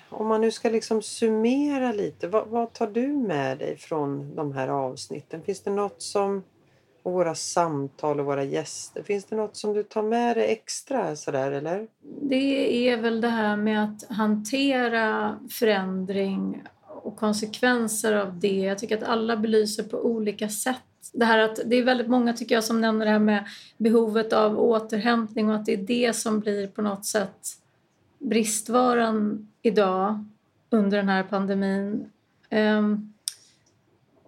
Om 0.09 0.27
man 0.27 0.41
nu 0.41 0.51
ska 0.51 0.69
liksom 0.69 1.01
summera 1.01 1.91
lite. 1.91 2.27
Vad, 2.27 2.47
vad, 2.47 2.73
tar 2.73 2.87
du 2.87 3.07
med 3.07 3.57
dig 3.57 3.77
från 3.77 4.35
de 4.35 4.51
här 4.51 4.67
avsnitten? 4.67 5.41
Finns 5.43 5.61
det 5.61 5.71
något 5.71 6.01
som 6.01 6.43
och 7.03 7.11
våra 7.11 7.35
samtal 7.35 8.19
och 8.19 8.25
våra 8.25 8.43
gäster. 8.43 9.03
Finns 9.03 9.25
det 9.25 9.35
något 9.35 9.55
som 9.55 9.73
du 9.73 9.83
tar 9.83 10.03
med 10.03 10.37
dig 10.37 10.51
extra 10.51 11.15
sådär 11.15 11.51
eller? 11.51 11.87
Det 12.21 12.89
är 12.89 12.97
väl 12.97 13.21
det 13.21 13.29
här 13.29 13.55
med 13.55 13.83
att 13.83 14.17
hantera 14.17 15.37
förändring 15.49 16.63
och 17.11 17.17
konsekvenser 17.17 18.13
av 18.13 18.39
det. 18.39 18.59
Jag 18.59 18.79
tycker 18.79 18.97
att 18.97 19.03
alla 19.03 19.37
belyser 19.37 19.83
på 19.83 20.05
olika 20.05 20.49
sätt. 20.49 20.77
Det, 21.13 21.25
här 21.25 21.37
att, 21.37 21.59
det 21.65 21.75
är 21.75 21.83
väldigt 21.83 22.07
många 22.07 22.33
tycker 22.33 22.55
jag 22.55 22.63
som 22.63 22.81
nämner 22.81 23.05
det 23.05 23.11
här 23.11 23.19
med 23.19 23.45
behovet 23.77 24.33
av 24.33 24.59
återhämtning 24.59 25.49
och 25.49 25.55
att 25.55 25.65
det 25.65 25.73
är 25.73 25.77
det 25.77 26.15
som 26.15 26.39
blir 26.39 26.67
på 26.67 26.81
något 26.81 27.05
sätt 27.05 27.47
bristvara 28.19 29.13
idag 29.61 30.25
under 30.69 30.97
den 30.97 31.09
här 31.09 31.23
pandemin. 31.23 32.09
Um, 32.51 33.13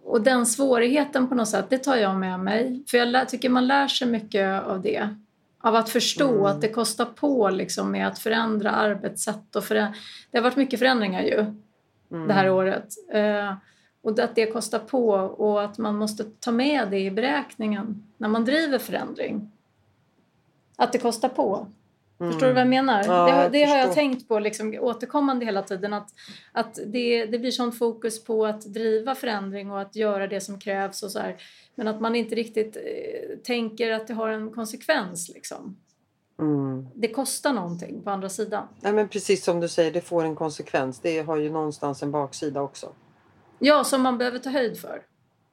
och 0.04 0.22
den 0.22 0.46
svårigheten 0.46 1.30
på 1.30 1.36
något 1.36 1.50
sätt, 1.50 1.66
det 1.70 1.78
tar 1.78 1.96
jag 1.96 2.16
med 2.16 2.40
mig. 2.40 2.84
För 2.88 2.98
jag 2.98 3.08
lär, 3.08 3.26
tycker 3.26 3.50
man 3.50 3.68
lär 3.68 3.88
sig 3.88 4.08
mycket 4.08 4.64
av 4.64 4.82
det. 4.82 5.16
Av 5.60 5.76
att 5.76 5.90
förstå 5.90 6.34
mm. 6.34 6.46
att 6.46 6.62
det 6.62 6.70
kostar 6.70 7.06
på 7.06 7.50
liksom 7.50 7.92
med 7.92 8.08
att 8.08 8.20
förändra 8.20 8.72
arbetssätt. 8.72 9.56
Och 9.56 9.64
förändra. 9.64 9.94
Det 10.32 10.38
har 10.38 10.44
varit 10.44 10.56
mycket 10.56 10.80
förändringar 10.80 11.22
ju 11.22 11.46
mm. 12.14 12.28
det 12.28 12.34
här 12.34 12.50
året. 12.50 12.88
Eh, 13.14 13.54
och 14.02 14.20
att 14.20 14.36
det 14.36 14.46
kostar 14.46 14.80
på 14.80 15.10
och 15.14 15.64
att 15.64 15.78
man 15.78 15.96
måste 15.96 16.24
ta 16.24 16.52
med 16.52 16.92
det 16.92 17.00
i 17.00 17.12
beräkningen 17.12 18.08
när 18.18 18.28
man 18.28 18.46
driver 18.46 18.80
förändring. 18.80 19.52
Att 20.76 20.92
det 20.92 20.98
kostar 20.98 21.30
på. 21.30 21.68
Mm. 22.20 22.32
Förstår 22.32 22.48
du 22.48 22.54
vad 22.54 22.62
jag 22.62 22.70
menar? 22.70 23.04
Ja, 23.08 23.44
det, 23.44 23.50
det 23.50 23.60
jag 23.60 23.68
har 23.68 23.78
jag 23.78 23.94
tänkt 23.94 24.28
på 24.28 24.40
liksom, 24.40 24.78
återkommande 24.80 25.46
hela 25.46 25.62
tiden. 25.62 25.94
Att, 25.94 26.10
att 26.52 26.80
det, 26.86 27.26
det 27.26 27.40
blir 27.40 27.52
sånt 27.52 27.78
fokus 27.78 28.24
på 28.24 28.46
att 28.46 28.62
driva 28.62 29.16
förändring 29.16 29.72
och 29.72 29.82
att 29.82 29.96
göra 29.96 30.28
det 30.28 30.42
som 30.42 30.60
krävs. 30.60 31.04
och 31.04 31.12
så 31.12 31.20
här, 31.20 31.36
Men 31.76 31.88
att 31.88 32.02
man 32.02 32.16
inte 32.16 32.36
riktigt 32.36 32.76
eh, 32.76 33.38
tänker 33.44 33.92
att 33.92 34.08
det 34.08 34.14
har 34.14 34.30
en 34.30 34.52
konsekvens. 34.52 35.32
Liksom. 35.34 35.78
Mm. 36.40 36.88
Det 36.96 37.08
kostar 37.08 37.54
någonting 37.54 38.02
på 38.04 38.10
andra 38.10 38.30
sidan. 38.30 38.68
Nej, 38.82 38.94
men 38.94 39.08
precis 39.08 39.44
som 39.44 39.60
du 39.60 39.68
säger, 39.68 39.92
det 39.92 40.02
får 40.02 40.24
en 40.24 40.36
konsekvens. 40.36 41.00
Det 41.00 41.22
har 41.22 41.38
ju 41.38 41.50
någonstans 41.50 42.04
en 42.04 42.12
baksida 42.12 42.62
också. 42.62 42.90
Ja, 43.60 43.84
som 43.84 44.02
man 44.02 44.18
behöver 44.18 44.40
ta 44.40 44.50
höjd 44.50 44.78
för. 44.78 45.02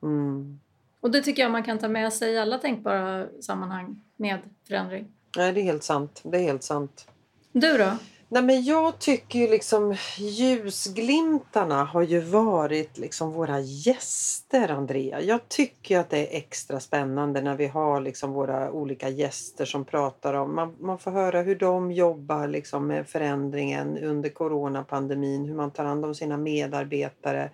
Mm. 0.02 0.60
Och 1.00 1.10
det 1.10 1.22
tycker 1.22 1.42
jag 1.42 1.50
man 1.50 1.62
kan 1.62 1.78
ta 1.78 1.88
med 1.88 2.12
sig 2.12 2.32
i 2.32 2.38
alla 2.38 2.58
tänkbara 2.58 3.26
sammanhang 3.40 4.02
med 4.16 4.38
förändring. 4.68 5.12
Nej, 5.36 5.52
det 5.52 5.60
är 5.60 5.64
helt 5.64 5.82
sant. 5.82 6.20
Det 6.24 6.38
är 6.38 6.42
helt 6.42 6.62
sant. 6.62 7.08
Du 7.52 7.78
då? 7.78 7.96
Nej, 8.32 8.42
men 8.42 8.64
jag 8.64 8.98
tycker 8.98 9.38
ju 9.38 9.48
liksom 9.48 9.96
ljusglimtarna 10.18 11.84
har 11.84 12.02
ju 12.02 12.20
varit 12.20 12.98
liksom 12.98 13.32
våra 13.32 13.60
gäster, 13.60 14.68
Andrea. 14.68 15.20
Jag 15.20 15.48
tycker 15.48 15.98
att 15.98 16.10
det 16.10 16.18
är 16.18 16.38
extra 16.38 16.80
spännande 16.80 17.40
när 17.40 17.56
vi 17.56 17.66
har 17.66 18.00
liksom 18.00 18.32
våra 18.32 18.70
olika 18.70 19.08
gäster 19.08 19.64
som 19.64 19.84
pratar 19.84 20.34
om... 20.34 20.54
Man, 20.54 20.76
man 20.80 20.98
får 20.98 21.10
höra 21.10 21.42
hur 21.42 21.56
de 21.56 21.92
jobbar 21.92 22.48
liksom 22.48 22.86
med 22.86 23.08
förändringen 23.08 23.98
under 23.98 24.28
coronapandemin, 24.28 25.44
hur 25.44 25.54
man 25.54 25.70
tar 25.70 25.84
hand 25.84 26.04
om 26.04 26.14
sina 26.14 26.36
medarbetare 26.36 27.50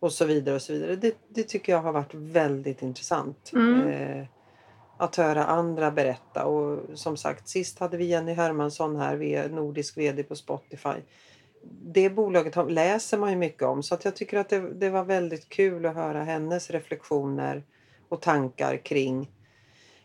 och 0.00 0.12
så 0.12 0.24
vidare. 0.24 0.54
och 0.54 0.62
så 0.62 0.72
vidare. 0.72 0.96
Det, 0.96 1.16
det 1.28 1.42
tycker 1.42 1.72
jag 1.72 1.82
har 1.82 1.92
varit 1.92 2.14
väldigt 2.14 2.82
intressant. 2.82 3.50
Mm. 3.54 3.88
Eh, 3.88 4.26
att 4.98 5.16
höra 5.16 5.44
andra 5.44 5.90
berätta. 5.90 6.44
Och 6.44 6.80
som 6.94 7.16
sagt, 7.16 7.48
sist 7.48 7.78
hade 7.78 7.96
vi 7.96 8.04
Jenny 8.04 8.32
Hermansson 8.32 8.96
här, 8.96 9.48
nordisk 9.48 9.98
VD 9.98 10.22
på 10.22 10.36
Spotify. 10.36 10.96
Det 11.82 12.10
bolaget 12.10 12.70
läser 12.70 13.18
man 13.18 13.30
ju 13.30 13.36
mycket 13.36 13.62
om 13.62 13.82
så 13.82 13.94
att 13.94 14.04
jag 14.04 14.16
tycker 14.16 14.38
att 14.38 14.48
det, 14.48 14.74
det 14.74 14.90
var 14.90 15.04
väldigt 15.04 15.48
kul 15.48 15.86
att 15.86 15.94
höra 15.94 16.24
hennes 16.24 16.70
reflektioner 16.70 17.62
och 18.08 18.22
tankar 18.22 18.76
kring 18.76 19.30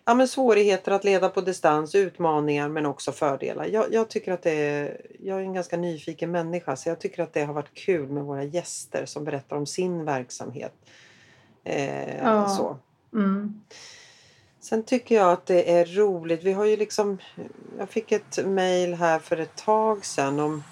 ja, 0.06 0.14
men 0.14 0.28
svårigheter 0.28 0.92
att 0.92 1.04
leda 1.04 1.30
på 1.30 1.42
distans, 1.42 1.96
utmaningar 1.96 2.70
men 2.70 2.86
också 2.86 3.12
fördelar. 3.12 3.66
Jag, 3.66 3.94
jag, 3.94 4.10
tycker 4.10 4.32
att 4.32 4.44
det 4.44 4.52
är, 4.52 5.02
jag 5.20 5.38
är 5.38 5.44
en 5.44 5.54
ganska 5.54 5.78
nyfiken 5.78 6.32
människa 6.32 6.76
så 6.76 6.90
jag 6.90 7.00
tycker 7.00 7.24
att 7.24 7.34
det 7.34 7.44
har 7.44 7.54
varit 7.54 7.74
kul 7.74 8.10
med 8.10 8.24
våra 8.24 8.44
gäster 8.44 9.06
som 9.06 9.24
berättar 9.24 9.56
om 9.56 9.66
sin 9.66 10.06
verksamhet. 10.06 10.74
Eh, 11.64 12.18
ja. 12.18 12.48
så. 12.48 12.78
Mm. 13.14 13.62
Sen 14.62 14.84
tycker 14.84 15.16
jag 15.16 15.32
att 15.32 15.46
det 15.46 15.72
är 15.72 15.86
roligt. 15.86 16.44
Vi 16.44 16.54
har 16.54 16.66
ju 16.66 16.78
liksom, 16.78 17.18
jag 17.78 17.90
fick 17.90 18.12
ett 18.12 18.46
mejl 18.46 18.94
här 18.94 19.20
för 19.20 19.38
ett 19.38 19.56
tag 19.56 20.06
sedan 20.06 20.40
om 20.40 20.64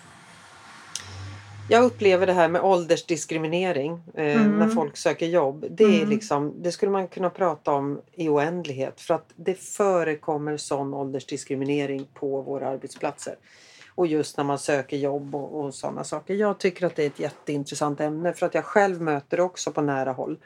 jag 1.70 1.84
upplever 1.84 2.28
det 2.28 2.34
här 2.34 2.50
med 2.50 2.62
åldersdiskriminering 2.62 4.02
eh, 4.14 4.42
mm. 4.42 4.60
när 4.60 4.68
folk 4.68 4.98
söker 4.98 5.26
jobb. 5.26 5.66
Det, 5.70 5.84
är 5.84 5.98
mm. 5.98 6.10
liksom, 6.10 6.54
det 6.64 6.72
skulle 6.72 6.92
man 6.92 7.08
kunna 7.08 7.30
prata 7.30 7.72
om 7.72 8.02
i 8.14 8.30
oändlighet 8.30 9.02
för 9.02 9.14
att 9.14 9.34
det 9.36 9.60
förekommer 9.60 10.58
sån 10.58 10.94
åldersdiskriminering 10.94 12.08
på 12.14 12.42
våra 12.42 12.68
arbetsplatser. 12.68 13.36
Och 13.96 14.08
just 14.08 14.38
när 14.38 14.44
man 14.44 14.60
söker 14.60 14.98
jobb 14.98 15.36
och, 15.36 15.60
och 15.60 15.74
sådana 15.74 16.04
saker. 16.04 16.34
Jag 16.34 16.58
tycker 16.58 16.86
att 16.86 16.96
det 16.96 17.04
är 17.04 17.08
ett 17.08 17.20
jätteintressant 17.20 18.02
ämne 18.02 18.34
för 18.34 18.46
att 18.46 18.54
jag 18.54 18.66
själv 18.66 19.02
möter 19.02 19.38
det 19.38 19.44
också 19.44 19.72
på 19.72 19.82
nära 19.82 20.12
håll. 20.12 20.40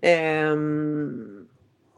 Ehm, 0.00 1.48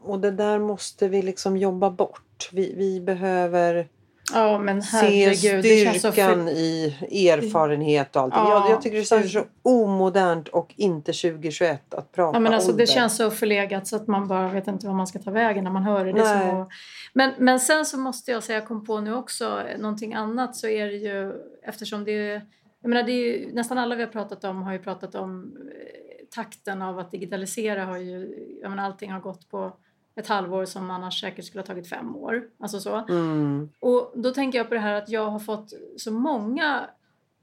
och 0.03 0.19
det 0.19 0.31
där 0.31 0.59
måste 0.59 1.07
vi 1.07 1.21
liksom 1.21 1.57
jobba 1.57 1.89
bort. 1.89 2.49
Vi, 2.51 2.73
vi 2.77 3.01
behöver 3.01 3.87
ja, 4.33 4.81
se 4.81 5.35
styrkan 5.35 6.45
för... 6.45 6.51
i 6.51 7.29
erfarenhet 7.29 8.15
och 8.15 8.21
allt. 8.21 8.33
Ja, 8.35 8.49
jag, 8.49 8.71
jag, 8.71 8.81
tycker 8.81 8.97
det 8.97 9.25
är 9.25 9.27
så 9.27 9.45
omodernt 9.61 10.47
och 10.47 10.73
inte 10.75 11.13
2021 11.13 11.93
att 11.93 12.11
prata 12.11 12.35
ja, 12.35 12.39
men 12.39 12.53
alltså, 12.53 12.69
ålder. 12.69 12.83
Det 12.83 12.91
känns 12.91 13.17
så 13.17 13.31
förlegat 13.31 13.87
så 13.87 13.95
att 13.95 14.07
man 14.07 14.27
bara 14.27 14.49
vet 14.49 14.67
inte 14.67 14.87
vad 14.87 14.95
man 14.95 15.07
ska 15.07 15.19
ta 15.19 15.31
vägen 15.31 15.63
när 15.63 15.71
man 15.71 15.83
hör 15.83 16.05
det. 16.05 16.11
det 16.11 16.25
så... 16.25 16.69
men, 17.13 17.33
men 17.37 17.59
sen 17.59 17.85
så 17.85 17.97
måste 17.97 18.31
jag 18.31 18.43
säga, 18.43 18.59
jag 18.59 18.67
kom 18.67 18.85
på 18.85 18.99
nu 18.99 19.15
också 19.15 19.63
någonting 19.77 20.13
annat 20.13 20.55
så 20.55 20.67
är 20.67 20.85
det 20.85 20.97
ju 20.97 21.33
eftersom 21.63 22.03
det 22.03 22.11
är 22.11 22.41
jag 22.81 22.89
menar, 22.89 23.03
det 23.03 23.11
är 23.11 23.37
ju, 23.37 23.53
nästan 23.53 23.77
alla 23.77 23.95
vi 23.95 24.03
har 24.03 24.09
pratat 24.09 24.43
om 24.43 24.61
har 24.61 24.73
ju 24.73 24.79
pratat 24.79 25.15
om 25.15 25.57
eh, 25.57 26.25
takten 26.35 26.81
av 26.81 26.99
att 26.99 27.11
digitalisera 27.11 27.85
har 27.85 27.97
ju, 27.97 28.35
jag 28.61 28.69
menar, 28.69 28.83
allting 28.83 29.11
har 29.11 29.19
gått 29.19 29.49
på 29.49 29.77
ett 30.15 30.27
halvår 30.27 30.65
som 30.65 30.91
annars 30.91 31.21
säkert 31.21 31.45
skulle 31.45 31.61
ha 31.61 31.65
tagit 31.65 31.89
fem 31.89 32.15
år. 32.15 32.43
Alltså 32.59 32.79
så. 32.79 32.95
Mm. 32.95 33.69
Och 33.79 34.13
då 34.15 34.31
tänker 34.31 34.57
jag 34.57 34.67
på 34.67 34.73
det 34.73 34.79
här 34.79 34.93
att 34.93 35.09
jag 35.09 35.29
har 35.29 35.39
fått 35.39 35.73
så 35.97 36.11
många 36.11 36.89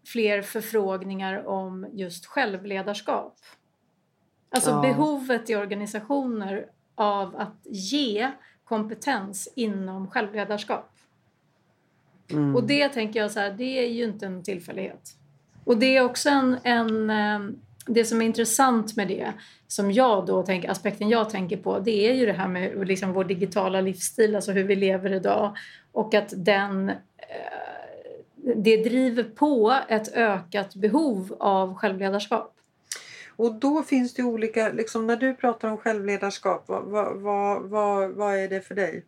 fler 0.07 0.43
förfrågningar 0.43 1.47
om 1.47 1.87
just 1.93 2.27
självledarskap. 2.27 3.39
Alltså 4.51 4.71
ja. 4.71 4.83
behovet 4.83 5.51
i 5.51 5.57
organisationer 5.57 6.67
av 6.95 7.37
att 7.37 7.61
ge 7.65 8.31
kompetens 8.65 9.53
inom 9.57 10.11
självledarskap. 10.11 10.91
Mm. 12.31 12.57
Och 12.57 12.65
det 12.65 12.89
tänker 12.89 13.21
jag 13.21 13.31
så 13.31 13.41
här, 13.41 13.51
det 13.51 13.79
är 13.85 13.89
ju 13.89 14.05
inte 14.05 14.27
en 14.27 14.43
tillfällighet. 14.43 15.17
Och 15.65 15.77
det 15.77 15.97
är 15.97 16.05
också 16.05 16.29
en, 16.29 16.59
en 16.63 17.11
eh, 17.11 17.57
det 17.87 18.05
som 18.05 18.23
är 18.23 18.27
intressant 18.27 18.97
med 18.97 19.09
det, 19.09 19.33
som 19.67 19.93
jag 19.93 20.27
då 20.27 20.43
tänker, 20.43 20.71
aspekten 20.71 21.09
jag 21.09 21.31
tänker 21.31 21.57
på, 21.57 21.79
det 21.79 22.09
är 22.09 22.15
ju 22.15 22.27
det 22.27 22.33
här 22.33 22.49
med 22.49 22.89
liksom 22.89 23.13
vår 23.13 23.25
digitala 23.25 23.81
livsstil, 23.81 24.37
alltså 24.37 24.53
hur 24.53 24.65
vi 24.65 24.77
lever 24.77 25.13
idag 25.13 25.57
och 25.93 26.15
att 26.15 26.33
den 26.37 26.91
eh, 26.91 26.97
det 28.55 28.77
driver 28.77 29.23
på 29.23 29.79
ett 29.89 30.15
ökat 30.15 30.75
behov 30.75 31.37
av 31.41 31.75
självledarskap. 31.75 32.53
Och 33.37 33.55
då 33.55 33.83
finns 33.83 34.15
det 34.15 34.23
olika, 34.23 34.69
liksom 34.69 35.07
när 35.07 35.17
du 35.17 35.35
pratar 35.35 35.69
om 35.69 35.77
självledarskap, 35.77 36.65
vad, 36.67 36.85
vad, 36.85 37.63
vad, 37.63 38.11
vad 38.11 38.37
är 38.39 38.49
det 38.49 38.61
för 38.61 38.75
dig? 38.75 39.05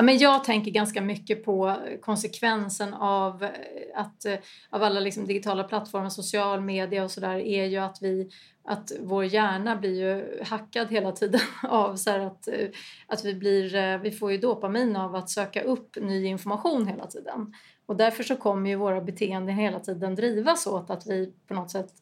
Ja, 0.00 0.04
men 0.04 0.18
jag 0.18 0.44
tänker 0.44 0.70
ganska 0.70 1.00
mycket 1.00 1.44
på 1.44 1.76
konsekvensen 2.00 2.94
av, 2.94 3.44
eh, 3.44 3.50
att, 3.94 4.24
eh, 4.24 4.38
av 4.70 4.82
alla 4.82 5.00
liksom 5.00 5.26
digitala 5.26 5.64
plattformar, 5.64 6.08
social 6.08 6.60
media 6.60 7.04
och 7.04 7.10
sådär 7.10 7.38
är 7.38 7.64
ju 7.64 7.76
att, 7.76 8.02
vi, 8.02 8.30
att 8.64 8.92
vår 9.00 9.24
hjärna 9.24 9.76
blir 9.76 10.00
ju 10.00 10.42
hackad 10.44 10.90
hela 10.90 11.12
tiden 11.12 11.40
av 11.62 11.96
så 11.96 12.10
att, 12.10 12.48
eh, 12.48 12.68
att 13.06 13.24
vi, 13.24 13.34
blir, 13.34 13.98
vi 13.98 14.10
får 14.10 14.32
ju 14.32 14.38
dopamin 14.38 14.96
av 14.96 15.14
att 15.14 15.30
söka 15.30 15.62
upp 15.62 15.96
ny 16.00 16.24
information 16.24 16.86
hela 16.86 17.06
tiden. 17.06 17.54
Och 17.86 17.96
därför 17.96 18.22
så 18.22 18.36
kommer 18.36 18.70
ju 18.70 18.76
våra 18.76 19.00
beteenden 19.00 19.56
hela 19.56 19.80
tiden 19.80 20.14
drivas 20.14 20.66
åt 20.66 20.90
att 20.90 21.06
vi 21.06 21.32
på 21.46 21.54
något 21.54 21.70
sätt 21.70 21.92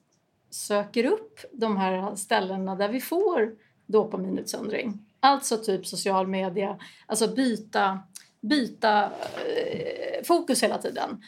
söker 0.50 1.05
upp 1.05 1.40
de 1.52 1.76
här 1.76 2.14
ställena 2.14 2.76
där 2.76 2.88
vi 2.88 3.00
får 3.00 3.55
dopaminutsöndring. 3.87 5.08
Alltså 5.21 5.57
typ 5.57 5.87
social 5.87 6.27
media, 6.27 6.79
alltså 7.07 7.29
byta, 7.29 7.99
byta 8.41 9.05
eh, 9.05 10.25
fokus 10.25 10.63
hela 10.63 10.79
tiden. 10.79 11.23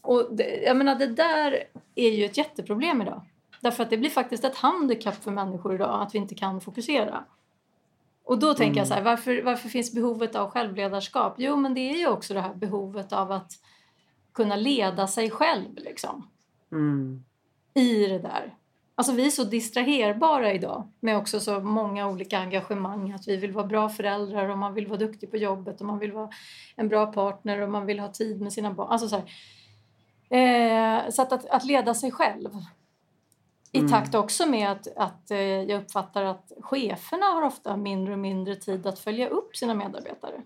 Och 0.00 0.28
det, 0.36 0.62
jag 0.62 0.76
menar 0.76 0.94
det 0.94 1.06
där 1.06 1.64
är 1.94 2.10
ju 2.10 2.24
ett 2.24 2.36
jätteproblem 2.36 3.02
idag. 3.02 3.22
Därför 3.60 3.82
att 3.82 3.90
det 3.90 3.96
blir 3.96 4.10
faktiskt 4.10 4.44
ett 4.44 4.56
handikapp 4.56 5.24
för 5.24 5.30
människor 5.30 5.74
idag 5.74 6.02
att 6.02 6.14
vi 6.14 6.18
inte 6.18 6.34
kan 6.34 6.60
fokusera. 6.60 7.24
Och 8.24 8.38
då 8.38 8.54
tänker 8.54 8.64
mm. 8.64 8.78
jag 8.78 8.88
så 8.88 8.94
här, 8.94 9.02
varför, 9.02 9.42
varför 9.42 9.68
finns 9.68 9.94
behovet 9.94 10.34
av 10.36 10.50
självledarskap? 10.50 11.34
Jo, 11.38 11.56
men 11.56 11.74
det 11.74 11.80
är 11.80 11.96
ju 11.96 12.08
också 12.08 12.34
det 12.34 12.40
här 12.40 12.54
behovet 12.54 13.12
av 13.12 13.32
att 13.32 13.52
kunna 14.32 14.56
leda 14.56 15.06
sig 15.06 15.30
själv 15.30 15.74
liksom. 15.74 16.28
Mm. 16.72 17.24
I 17.74 18.06
det 18.06 18.18
där. 18.18 18.54
Alltså 19.00 19.12
vi 19.12 19.26
är 19.26 19.30
så 19.30 19.44
distraherbara 19.44 20.52
idag 20.52 20.88
med 21.00 21.16
också 21.16 21.40
så 21.40 21.60
många 21.60 22.08
olika 22.08 22.38
engagemang. 22.38 23.12
Att 23.12 23.28
vi 23.28 23.36
vill 23.36 23.52
vara 23.52 23.66
bra 23.66 23.88
föräldrar 23.88 24.48
och 24.48 24.58
man 24.58 24.74
vill 24.74 24.86
vara 24.86 24.98
duktig 24.98 25.30
på 25.30 25.36
jobbet 25.36 25.80
och 25.80 25.86
man 25.86 25.98
vill 25.98 26.12
vara 26.12 26.30
en 26.76 26.88
bra 26.88 27.06
partner 27.06 27.60
och 27.60 27.70
man 27.70 27.86
vill 27.86 28.00
ha 28.00 28.08
tid 28.08 28.40
med 28.40 28.52
sina 28.52 28.70
barn. 28.72 28.88
Alltså 28.90 29.08
så 29.08 29.16
eh, 30.36 31.10
så 31.10 31.22
att, 31.22 31.32
att, 31.32 31.46
att, 31.46 31.64
leda 31.64 31.94
sig 31.94 32.10
själv. 32.10 32.50
I 33.72 33.78
mm. 33.78 33.90
takt 33.90 34.14
också 34.14 34.46
med 34.46 34.70
att, 34.70 34.96
att 34.96 35.30
eh, 35.30 35.38
jag 35.38 35.82
uppfattar 35.82 36.24
att 36.24 36.52
cheferna 36.60 37.26
har 37.26 37.42
ofta 37.42 37.76
mindre 37.76 38.12
och 38.12 38.18
mindre 38.18 38.56
tid 38.56 38.86
att 38.86 38.98
följa 38.98 39.28
upp 39.28 39.56
sina 39.56 39.74
medarbetare. 39.74 40.42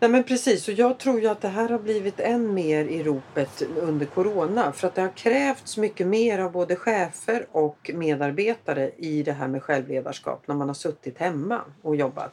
Nej 0.00 0.10
men 0.10 0.24
precis 0.24 0.68
och 0.68 0.74
jag 0.74 0.98
tror 0.98 1.20
ju 1.20 1.26
att 1.26 1.40
det 1.40 1.48
här 1.48 1.68
har 1.68 1.78
blivit 1.78 2.20
än 2.20 2.54
mer 2.54 2.84
i 2.84 3.02
ropet 3.02 3.62
under 3.80 4.06
Corona. 4.06 4.72
För 4.72 4.88
att 4.88 4.94
det 4.94 5.02
har 5.02 5.16
krävts 5.16 5.76
mycket 5.76 6.06
mer 6.06 6.38
av 6.38 6.52
både 6.52 6.76
chefer 6.76 7.46
och 7.52 7.90
medarbetare 7.94 8.90
i 8.96 9.22
det 9.22 9.32
här 9.32 9.48
med 9.48 9.62
självledarskap 9.62 10.42
när 10.48 10.54
man 10.54 10.68
har 10.68 10.74
suttit 10.74 11.18
hemma 11.18 11.60
och 11.82 11.96
jobbat. 11.96 12.32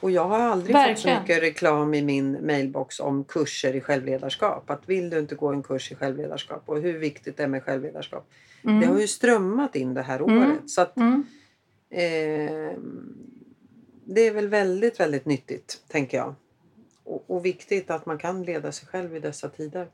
Och 0.00 0.10
jag 0.10 0.24
har 0.24 0.38
aldrig 0.40 0.74
Verkligen. 0.74 0.96
fått 0.96 1.02
så 1.02 1.22
mycket 1.22 1.42
reklam 1.42 1.94
i 1.94 2.02
min 2.02 2.46
mailbox 2.46 3.00
om 3.00 3.24
kurser 3.24 3.76
i 3.76 3.80
självledarskap. 3.80 4.70
Att 4.70 4.88
vill 4.88 5.10
du 5.10 5.18
inte 5.18 5.34
gå 5.34 5.48
en 5.48 5.62
kurs 5.62 5.92
i 5.92 5.94
självledarskap 5.94 6.62
och 6.66 6.80
hur 6.80 6.98
viktigt 6.98 7.36
det 7.36 7.42
är 7.42 7.46
med 7.48 7.62
självledarskap. 7.62 8.28
Mm. 8.64 8.80
Det 8.80 8.86
har 8.86 9.00
ju 9.00 9.06
strömmat 9.08 9.76
in 9.76 9.94
det 9.94 10.02
här 10.02 10.20
Mm. 10.20 10.38
året. 10.38 10.70
Så 10.70 10.80
att, 10.82 10.96
Mm. 10.96 11.24
eh, 11.90 12.72
det 14.04 14.20
är 14.20 14.30
väl 14.30 14.48
väldigt, 14.48 15.00
väldigt 15.00 15.26
nyttigt 15.26 15.80
tänker 15.88 16.18
jag. 16.18 16.34
Och, 17.06 17.24
och 17.26 17.44
viktigt 17.44 17.90
att 17.90 18.06
man 18.06 18.18
kan 18.18 18.42
leda 18.42 18.72
sig 18.72 18.88
själv 18.88 19.16
i 19.16 19.20
dessa 19.20 19.48
tider. 19.48 19.88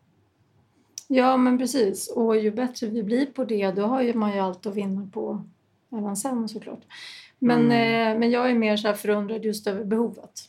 Ja, 1.08 1.36
men 1.36 1.58
precis. 1.58 2.08
Och 2.08 2.36
ju 2.36 2.50
bättre 2.50 2.86
vi 2.86 3.02
blir 3.02 3.26
på 3.26 3.44
det, 3.44 3.70
då 3.70 3.82
har 3.82 4.02
ju 4.02 4.14
man 4.14 4.32
ju 4.32 4.38
allt 4.38 4.66
att 4.66 4.74
vinna 4.74 5.08
på 5.12 5.44
även 5.92 6.16
sen 6.16 6.48
såklart. 6.48 6.80
Men, 7.38 7.60
Mm. 7.64 8.12
eh, 8.14 8.18
men 8.20 8.30
jag 8.30 8.50
är 8.50 8.54
mer 8.54 8.76
så 8.76 8.92
förundrad 8.92 9.44
just 9.44 9.66
över 9.66 9.84
behovet. 9.84 10.48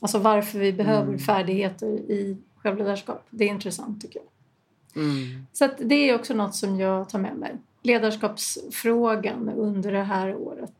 Alltså 0.00 0.18
varför 0.18 0.58
vi 0.58 0.72
behöver 0.72 1.08
Mm. 1.08 1.18
färdigheter 1.18 1.86
i 1.88 2.36
självledarskap. 2.56 3.26
Det 3.30 3.44
är 3.44 3.48
intressant 3.48 4.02
tycker 4.02 4.20
jag. 4.20 5.02
Mm. 5.04 5.46
Så 5.52 5.68
det 5.78 5.94
är 5.94 6.14
också 6.14 6.34
något 6.34 6.54
som 6.54 6.80
jag 6.80 7.08
tar 7.08 7.18
med 7.18 7.36
mig. 7.36 7.56
Ledarskapsfrågan 7.82 9.48
under 9.48 9.92
det 9.92 10.02
här 10.02 10.34
året. 10.34 10.72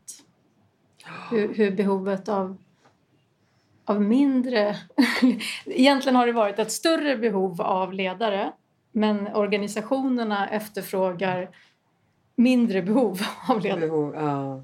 Hur, 1.31 1.53
hur 1.53 1.71
behovet 1.71 2.29
av, 2.29 2.57
av 3.85 4.01
mindre... 4.01 4.75
Egentligen 5.65 6.15
har 6.15 6.27
det 6.27 6.33
varit 6.33 6.59
ett 6.59 6.71
större 6.71 7.17
behov 7.17 7.61
av 7.61 7.93
ledare 7.93 8.51
men 8.91 9.27
organisationerna 9.27 10.49
efterfrågar 10.49 11.49
mindre 12.35 12.81
behov 12.81 13.21
av 13.49 13.61
ledare. 13.61 13.79
Behov, 13.79 14.15
ja. 14.15 14.61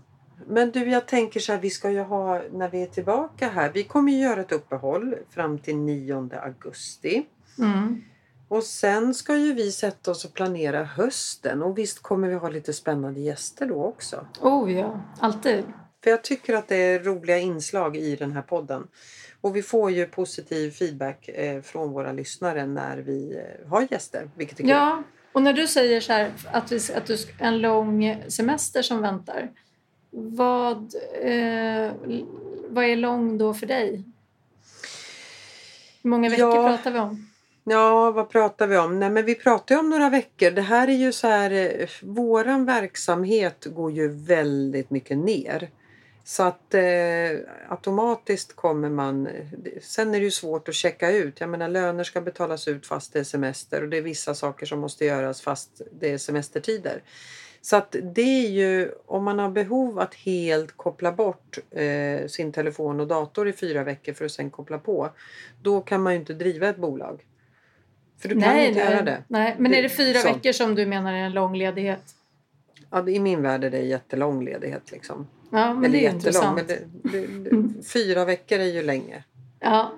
Men 0.48 0.72
du, 0.72 0.90
jag 0.90 1.08
tänker 1.08 1.40
så 1.40 1.52
här, 1.52 1.60
vi 1.60 1.70
ska 1.70 1.92
ju 1.92 2.02
ha, 2.02 2.42
när 2.52 2.70
vi 2.70 2.84
är 2.84 2.88
tillbaka 2.88 3.50
här, 3.50 3.72
vi 3.74 3.84
kommer 3.84 4.12
ju 4.12 4.18
göra 4.18 4.42
ett 4.42 4.52
uppehåll 4.52 5.16
fram 5.30 5.60
till 5.60 5.78
9 5.78 6.30
augusti. 6.44 7.26
Mm. 7.58 8.04
Och 8.48 8.64
sen 8.64 9.14
ska 9.14 9.38
ju 9.38 9.54
vi 9.54 9.72
sätta 9.72 10.12
oss 10.12 10.26
och 10.26 10.34
planera 10.34 10.84
hösten 10.84 11.64
och 11.64 11.78
visst 11.78 12.02
kommer 12.02 12.28
vi 12.28 12.36
ha 12.36 12.50
lite 12.50 12.74
spännande 12.74 13.20
gäster 13.20 13.66
då 13.66 13.84
också. 13.86 14.26
Oh 14.42 14.74
ja, 14.74 15.02
alltid. 15.20 15.64
För 16.04 16.10
jag 16.10 16.24
tycker 16.24 16.54
att 16.54 16.68
det 16.68 16.76
är 16.76 17.00
roliga 17.00 17.38
inslag 17.38 17.98
i 17.98 18.16
den 18.16 18.32
här 18.32 18.42
podden. 18.42 18.88
Och 19.42 19.56
vi 19.56 19.62
får 19.64 19.92
ju 19.92 20.06
positiv 20.06 20.72
feedback 20.72 21.28
eh, 21.28 21.62
från 21.62 21.92
våra 21.92 22.12
lyssnare 22.12 22.66
när 22.66 22.98
vi 22.98 23.36
eh, 23.36 23.70
har 23.70 23.88
gäster, 23.92 24.30
vilket 24.36 24.60
är 24.60 24.64
kul. 24.64 24.70
Ja, 24.70 25.04
och 25.32 25.42
när 25.42 25.54
du 25.54 25.68
säger 25.68 26.02
så 26.02 26.14
här 26.14 26.32
att, 26.52 26.72
vi, 26.72 26.80
att 26.96 27.06
du 27.06 27.18
en 27.40 27.62
lång 27.62 28.24
semester 28.28 28.82
som 28.82 29.02
väntar. 29.02 29.50
Vad, 30.10 30.78
eh, 31.22 31.92
vad 32.70 32.86
är 32.86 32.96
lång 32.96 33.38
då 33.38 33.54
för 33.54 33.66
dig? 33.68 34.04
Hur 36.04 36.10
många 36.10 36.30
veckor 36.30 36.56
Ja. 36.56 36.68
pratar 36.68 36.92
vi 36.92 37.00
om? 37.00 37.28
Ja, 37.64 38.12
vad 38.12 38.30
pratar 38.30 38.68
vi 38.68 38.78
om? 38.78 39.00
Nej, 39.00 39.10
men 39.10 39.26
vi 39.26 39.36
pratar 39.36 39.76
ju 39.76 39.80
om 39.80 39.90
några 39.90 40.10
veckor. 40.10 40.52
Det 40.52 40.62
här 40.62 40.88
är 40.88 40.94
ju 40.94 41.12
så 41.12 41.28
här, 41.28 41.52
eh, 41.52 41.90
våran 42.02 42.66
verksamhet 42.66 43.66
går 43.70 43.92
ju 43.92 44.08
väldigt 44.08 44.90
mycket 44.90 45.18
ner. 45.18 45.70
Så 46.24 46.44
att 46.44 46.74
eh, 46.74 46.82
automatiskt 47.70 48.56
kommer 48.56 48.90
man... 48.90 49.30
Sen 49.82 50.16
är 50.16 50.20
det 50.20 50.26
ju 50.26 50.32
svårt 50.32 50.70
att 50.70 50.76
checka 50.76 51.12
ut. 51.12 51.40
Jag 51.40 51.50
menar 51.50 51.70
löner 51.70 52.04
ska 52.04 52.22
betalas 52.22 52.68
ut 52.68 52.88
fast 52.88 53.14
det 53.14 53.20
är 53.20 53.24
semester 53.24 53.84
och 53.84 53.90
det 53.90 53.98
är 53.98 54.02
vissa 54.02 54.36
saker 54.36 54.66
som 54.66 54.80
måste 54.80 55.06
göras 55.06 55.42
fast 55.42 55.82
det 56.00 56.12
är 56.12 56.18
semestertider. 56.18 57.04
Så 57.62 57.76
att 57.76 57.96
det 58.04 58.46
är 58.46 58.50
ju 58.50 58.92
om 59.06 59.24
man 59.24 59.40
har 59.40 59.50
behov 59.50 60.00
att 60.00 60.16
helt 60.16 60.78
koppla 60.78 61.12
bort 61.12 61.58
eh, 61.72 62.28
sin 62.28 62.52
telefon 62.52 63.00
och 63.00 63.08
dator 63.08 63.48
i 63.48 63.54
fyra 63.54 63.84
veckor 63.84 64.14
för 64.14 64.26
att 64.26 64.32
sen 64.32 64.50
koppla 64.50 64.78
på. 64.78 65.10
Då 65.62 65.82
kan 65.82 66.02
man 66.02 66.14
ju 66.14 66.20
inte 66.20 66.34
driva 66.34 66.70
ett 66.70 66.78
bolag. 66.78 67.26
För 68.20 68.30
du 68.30 68.42
kan 68.42 68.60
inte 68.60 68.80
göra 68.80 69.02
det. 69.02 69.24
Nej, 69.28 69.56
men 69.60 69.74
är 69.74 69.84
det 69.84 69.90
fyra 69.90 70.20
Så. 70.20 70.34
veckor 70.34 70.52
som 70.52 70.76
du 70.76 70.86
menar 70.86 71.14
är 71.14 71.18
en 71.18 71.34
lång 71.34 71.56
ledighet? 71.58 72.16
Ja, 72.92 73.10
I 73.10 73.20
min 73.20 73.42
värld 73.42 73.64
är 73.64 73.70
det 73.70 73.80
jättelång 73.80 74.46
ledighet. 74.46 74.92
Liksom. 74.92 75.28
Ja, 75.52 75.74
men 75.74 75.86
Eller 75.86 76.00
det 76.00 76.06
är 76.06 76.12
intressant. 76.14 76.56
men 76.56 76.68
det, 76.68 76.80
det, 77.12 77.28
det, 77.28 77.84
fyra 77.84 78.26
veckor 78.26 78.60
är 78.60 78.66
ju 78.66 78.84
länge. 78.84 79.24
Ja, 79.60 79.92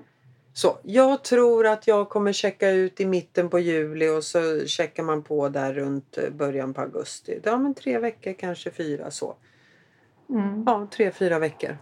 Så 0.54 0.78
jag 0.84 1.24
tror 1.24 1.68
att 1.68 1.88
jag 1.88 2.10
kommer 2.10 2.34
checka 2.34 2.70
ut 2.70 3.00
i 3.00 3.06
mitten 3.06 3.50
på 3.50 3.60
juli 3.60 4.10
och 4.10 4.24
så 4.24 4.66
checkar 4.66 5.04
man 5.04 5.24
på 5.24 5.50
där 5.50 5.74
runt 5.74 6.18
eh, 6.18 6.30
början 6.30 6.74
på 6.74 6.82
augusti. 6.82 7.40
Ja 7.44 7.58
men 7.58 7.74
tre 7.74 8.00
veckor, 8.00 8.34
kanske 8.34 8.72
fyra 8.72 9.12
så. 9.12 9.36
mm. 10.30 10.64
Ja, 10.66 10.88
tre, 10.92 11.12
fyra 11.12 11.40
veckor. 11.40 11.78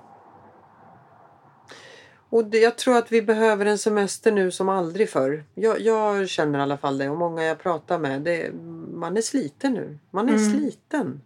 Och 2.32 2.46
det, 2.46 2.58
jag 2.60 2.78
tror 2.78 2.98
att 2.98 3.12
vi 3.12 3.22
behöver 3.22 3.66
en 3.66 3.78
semester 3.78 4.32
nu 4.32 4.52
som 4.52 4.70
aldrig 4.70 5.10
förr. 5.10 5.44
Jag, 5.56 5.80
jag 5.80 6.30
känner 6.30 6.60
i 6.60 6.62
alla 6.62 6.78
fall 6.78 6.98
det 6.98 7.10
och 7.10 7.18
många 7.18 7.44
jag 7.44 7.60
pratar 7.60 8.00
med. 8.00 8.22
Det, 8.22 8.52
man 8.94 9.18
är 9.18 9.22
sliten 9.22 9.74
nu. 9.74 9.98
Man 10.12 10.30
är 10.30 10.34
Mm. 10.34 10.52
sliten. 10.52 11.22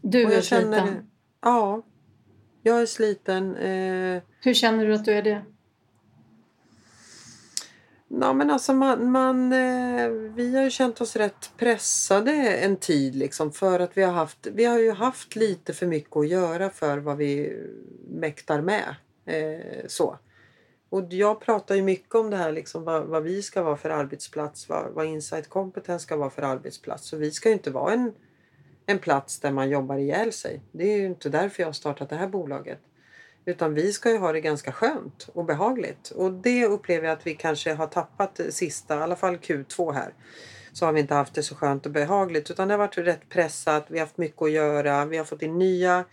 Du 0.00 0.26
Och 0.26 0.32
är 0.32 0.40
känner 0.40 0.80
sliten. 0.80 1.10
Ja, 1.40 1.82
jag 2.62 2.82
är 2.82 2.86
sliten. 2.86 3.56
Eh, 3.56 4.22
Hur 4.40 4.54
känner 4.54 4.86
du 4.86 4.94
att 4.94 5.04
du 5.04 5.12
är 5.12 5.22
det? 5.22 5.42
Ja, 8.08 8.32
men 8.32 8.50
alltså 8.50 8.72
man, 8.74 9.10
man, 9.10 9.52
eh, 9.52 10.08
vi 10.08 10.56
har 10.56 10.62
ju 10.62 10.70
känt 10.70 11.00
oss 11.00 11.16
rätt 11.16 11.50
pressade 11.56 12.32
en 12.56 12.76
tid 12.76 13.14
liksom 13.14 13.52
för 13.52 13.80
att 13.80 13.96
vi 13.96 14.02
har 14.02 14.12
haft, 14.12 14.46
vi 14.52 14.64
har 14.64 14.78
ju 14.78 14.92
haft 14.92 15.36
lite 15.36 15.72
för 15.72 15.86
mycket 15.86 16.16
att 16.16 16.28
göra 16.28 16.70
för 16.70 16.98
vad 16.98 17.16
vi 17.16 17.56
mäktar 18.08 18.60
med. 18.60 18.94
Eh, 19.26 19.86
så. 19.88 20.18
Och 20.94 21.04
jag 21.10 21.40
pratar 21.40 21.74
ju 21.74 21.82
mycket 21.82 22.14
om 22.14 22.30
det 22.30 22.36
här 22.36 22.52
liksom 22.52 22.84
vad, 22.84 23.04
vad 23.04 23.22
vi 23.22 23.42
ska 23.42 23.62
vara 23.62 23.76
för 23.76 23.90
arbetsplats, 23.90 24.68
vad, 24.68 24.92
vad 24.92 25.06
Insight 25.06 25.48
Competence 25.48 26.02
ska 26.02 26.16
vara 26.16 26.30
för 26.30 26.42
arbetsplats. 26.42 27.08
Så 27.08 27.16
vi 27.16 27.30
ska 27.30 27.48
ju 27.48 27.52
inte 27.52 27.70
vara 27.70 27.92
en, 27.92 28.12
en 28.86 28.98
plats 28.98 29.40
där 29.40 29.52
man 29.52 29.70
jobbar 29.70 29.96
ihjäl 29.96 30.32
sig. 30.32 30.60
Det 30.72 30.92
är 30.92 30.96
ju 30.98 31.06
inte 31.06 31.28
därför 31.28 31.62
jag 31.62 31.68
har 31.68 31.72
startat 31.72 32.08
det 32.08 32.16
här 32.16 32.28
bolaget. 32.28 32.78
Utan 33.44 33.74
vi 33.74 33.92
ska 33.92 34.10
ju 34.10 34.18
ha 34.18 34.32
det 34.32 34.40
ganska 34.40 34.72
skönt 34.72 35.28
och 35.32 35.44
behagligt. 35.44 36.10
Och 36.10 36.32
det 36.32 36.66
upplever 36.66 37.08
jag 37.08 37.12
att 37.12 37.26
vi 37.26 37.34
kanske 37.34 37.74
har 37.74 37.86
tappat 37.86 38.40
sista, 38.50 38.98
i 38.98 39.02
alla 39.02 39.16
fall 39.16 39.36
Q2 39.36 39.92
här. 39.92 40.14
Så 40.72 40.86
har 40.86 40.92
vi 40.92 41.00
inte 41.00 41.14
haft 41.14 41.34
det 41.34 41.42
så 41.42 41.54
skönt 41.54 41.86
och 41.86 41.92
behagligt 41.92 42.50
utan 42.50 42.68
det 42.68 42.74
har 42.74 42.78
varit 42.78 42.98
rätt 42.98 43.28
pressat. 43.28 43.86
Vi 43.88 43.98
har 43.98 44.06
haft 44.06 44.18
mycket 44.18 44.42
att 44.42 44.50
göra. 44.50 45.04
Vi 45.04 45.16
har 45.16 45.24
fått 45.24 45.42
in 45.42 45.58
nya, 45.58 46.04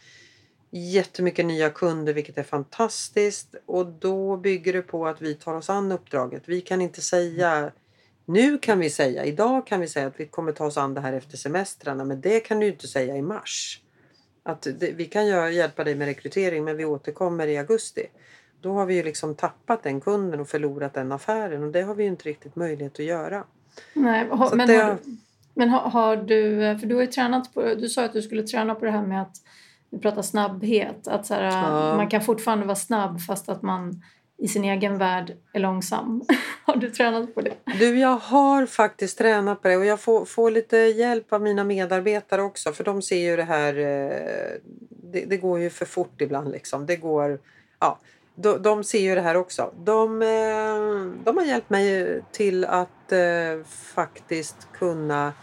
jättemycket 0.72 1.46
nya 1.46 1.70
kunder 1.70 2.14
vilket 2.14 2.38
är 2.38 2.44
fantastiskt. 2.44 3.56
Och 3.66 3.86
då 3.86 4.38
bygger 4.38 4.74
det 4.74 4.82
på 4.82 5.08
att 5.08 5.22
vi 5.22 5.36
tar 5.36 5.54
oss 5.54 5.70
an 5.70 5.92
uppdraget. 5.92 6.44
Vi 6.46 6.62
kan 6.62 6.82
inte 6.82 7.02
säga 7.02 7.72
nu 8.26 8.58
kan 8.58 8.80
vi 8.80 8.90
säga, 8.90 9.26
idag 9.26 9.68
kan 9.68 9.80
vi 9.82 9.88
säga 9.88 10.08
att 10.08 10.20
vi 10.20 10.26
kommer 10.26 10.52
ta 10.52 10.66
oss 10.66 10.78
an 10.78 10.94
det 10.94 11.02
här 11.02 11.14
efter 11.14 11.38
semestrarna 11.38 12.04
men 12.04 12.22
det 12.22 12.40
kan 12.40 12.60
du 12.60 12.68
inte 12.68 12.88
säga 12.88 13.18
i 13.18 13.22
mars. 13.22 13.82
Att 14.44 14.68
det, 14.80 14.92
vi 14.92 15.06
kan 15.06 15.28
göra, 15.28 15.50
hjälpa 15.52 15.84
dig 15.84 15.96
med 15.96 16.08
rekrytering 16.08 16.64
men 16.64 16.78
vi 16.78 16.86
återkommer 16.86 17.48
i 17.48 17.58
augusti. 17.58 18.06
Då 18.62 18.74
har 18.74 18.86
vi 18.86 18.94
ju 18.96 19.04
liksom 19.04 19.36
tappat 19.36 19.84
den 19.84 20.02
kunden 20.02 20.40
och 20.40 20.50
förlorat 20.50 20.94
den 20.94 21.12
affären 21.12 21.64
och 21.64 21.72
det 21.72 21.82
har 21.82 21.96
vi 21.96 22.04
ju 22.04 22.10
inte 22.10 22.30
riktigt 22.30 22.56
möjlighet 22.56 22.94
att 23.00 23.06
göra. 23.06 23.44
Nej, 23.94 24.28
ha, 24.30 24.50
Så 24.50 24.56
men 24.56 24.68
det 24.68 24.76
har, 24.76 24.84
har- 24.84 24.98
du, 25.06 25.18
men 25.54 25.70
har, 25.70 25.90
har 25.90 26.18
du, 26.18 26.56
för 26.80 26.88
du 26.88 26.96
har 26.96 27.02
ju 27.02 27.08
tränat 27.08 27.54
på, 27.54 27.62
du 27.76 27.90
sa 27.90 28.06
att 28.06 28.14
du 28.14 28.22
skulle 28.22 28.44
träna 28.44 28.76
på 28.76 28.86
det 28.86 28.92
här 28.92 29.06
med 29.06 29.22
att 29.22 29.36
vi 29.92 30.00
pratar 30.00 30.22
snabbhet, 30.22 31.08
att 31.08 31.26
så 31.26 31.34
här, 31.34 31.44
Ja. 31.44 31.98
man 31.98 32.10
kan 32.10 32.22
fortfarande 32.22 32.66
vara 32.66 32.76
snabb 32.76 33.22
fast 33.22 33.50
att 33.50 33.62
man 33.62 34.02
i 34.38 34.48
sin 34.48 34.64
egen 34.64 34.98
värld 34.98 35.34
är 35.54 35.60
långsam. 35.60 36.22
har 36.66 36.76
du 36.76 36.90
tränat 36.90 37.36
på 37.36 37.42
det? 37.42 37.54
Du, 37.80 38.00
jag 38.00 38.18
har 38.18 38.66
faktiskt 38.66 39.18
tränat 39.18 39.62
på 39.62 39.68
det 39.68 39.78
och 39.78 39.86
jag 39.86 40.00
får, 40.00 40.26
får 40.26 40.52
lite 40.52 40.78
hjälp 40.78 41.34
av 41.34 41.42
mina 41.42 41.64
medarbetare 41.64 42.42
också 42.42 42.72
för 42.72 42.84
de 42.84 43.02
ser 43.02 43.18
ju 43.30 43.36
det 43.36 43.44
här, 43.44 43.78
eh, 43.78 44.58
det, 44.90 45.26
det 45.26 45.38
går 45.38 45.60
ju 45.60 45.70
för 45.70 45.86
fort 45.86 46.22
ibland 46.22 46.52
liksom. 46.52 46.86
Det 46.86 46.96
går, 46.96 47.40
ja, 47.80 48.00
de, 48.36 48.62
de 48.62 48.84
ser 48.84 49.00
ju 49.00 49.16
det 49.16 49.22
här 49.22 49.38
också. 49.38 49.74
De, 49.84 50.22
eh, 50.22 51.24
de 51.24 51.38
har 51.38 51.44
hjälpt 51.46 51.70
mig 51.70 52.22
till 52.32 52.66
att 52.66 53.12
eh, 53.12 53.66
faktiskt 53.96 54.68
kunna 54.74 55.34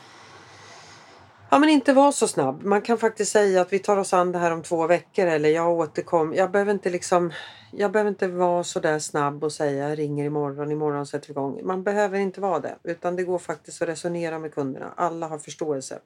Ja 1.51 1.59
men 1.59 1.69
inte 1.69 1.93
vara 1.93 2.13
så 2.13 2.29
snabb. 2.29 2.63
Man 2.65 2.83
kan 2.83 2.99
faktiskt 2.99 3.33
säga 3.33 3.61
att 3.61 3.73
vi 3.73 3.79
tar 3.79 3.97
oss 3.97 4.13
an 4.13 4.33
det 4.33 4.39
här 4.39 4.51
om 4.51 4.63
två 4.63 4.87
veckor 4.87 5.27
eller 5.27 5.49
jag 5.49 5.71
återkommer. 5.71 6.37
Jag 6.37 6.51
behöver 6.51 6.73
inte 6.73 6.91
liksom 6.91 7.33
jag 7.73 7.93
behöver 7.93 8.09
inte 8.11 8.29
vara 8.29 8.65
så 8.65 8.81
där 8.81 8.99
snabb 8.99 9.45
och 9.45 9.53
säga 9.53 9.89
jag 9.89 9.99
ringer 9.99 10.25
imorgon, 10.25 10.73
imorgon 10.73 11.07
sätter 11.07 11.29
vi 11.29 11.33
igång. 11.33 11.61
Man 11.65 11.83
behöver 11.83 12.19
inte 12.19 12.41
vara 12.41 12.59
det 12.61 12.77
utan 12.85 13.17
det 13.17 13.23
går 13.25 13.39
faktiskt 13.39 13.83
att 13.83 13.89
resonera 13.89 14.39
med 14.39 14.55
kunderna. 14.55 14.93
Alla 14.97 15.29
har 15.29 15.39
förståelse. 15.39 15.99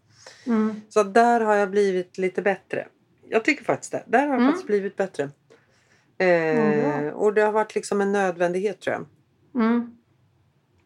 Mm. 0.46 0.80
Så 0.88 1.02
där 1.02 1.40
har 1.40 1.54
jag 1.54 1.70
blivit 1.70 2.18
lite 2.18 2.42
bättre. 2.42 2.86
Jag 3.28 3.44
tycker 3.44 3.64
faktiskt 3.64 3.92
det. 3.92 4.02
Där 4.06 4.18
har 4.18 4.26
jag 4.26 4.34
Mm. 4.34 4.46
faktiskt 4.46 4.66
blivit 4.66 4.96
bättre. 4.96 5.30
Eh, 6.18 7.08
och 7.08 7.34
det 7.34 7.40
har 7.42 7.52
varit 7.52 7.74
liksom 7.74 8.00
en 8.00 8.12
nödvändighet 8.12 8.80
tror 8.80 8.96
jag. 8.96 9.06
Mm. 9.62 9.96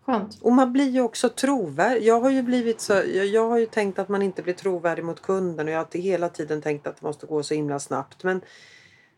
Skönt. 0.06 0.38
Och 0.42 0.52
man 0.52 0.72
blir 0.72 0.90
ju 0.90 1.00
också 1.00 1.28
trovärdig. 1.28 2.02
Jag 2.02 2.20
har 2.20 2.30
ju 2.30 2.42
blivit 2.42 2.80
så, 2.80 2.92
jag, 2.92 3.26
jag 3.26 3.48
har 3.48 3.58
ju 3.58 3.66
tänkt 3.66 3.98
att 3.98 4.08
man 4.08 4.22
inte 4.22 4.42
blir 4.42 4.54
trovärdig 4.54 5.04
mot 5.04 5.22
kunden 5.22 5.66
och 5.66 5.72
jag 5.72 5.78
har 5.78 5.98
hela 5.98 6.28
tiden 6.28 6.62
tänkt 6.62 6.86
att 6.86 7.00
det 7.00 7.06
måste 7.06 7.26
gå 7.26 7.42
så 7.42 7.54
himla 7.54 7.78
snabbt. 7.78 8.24
Men 8.24 8.40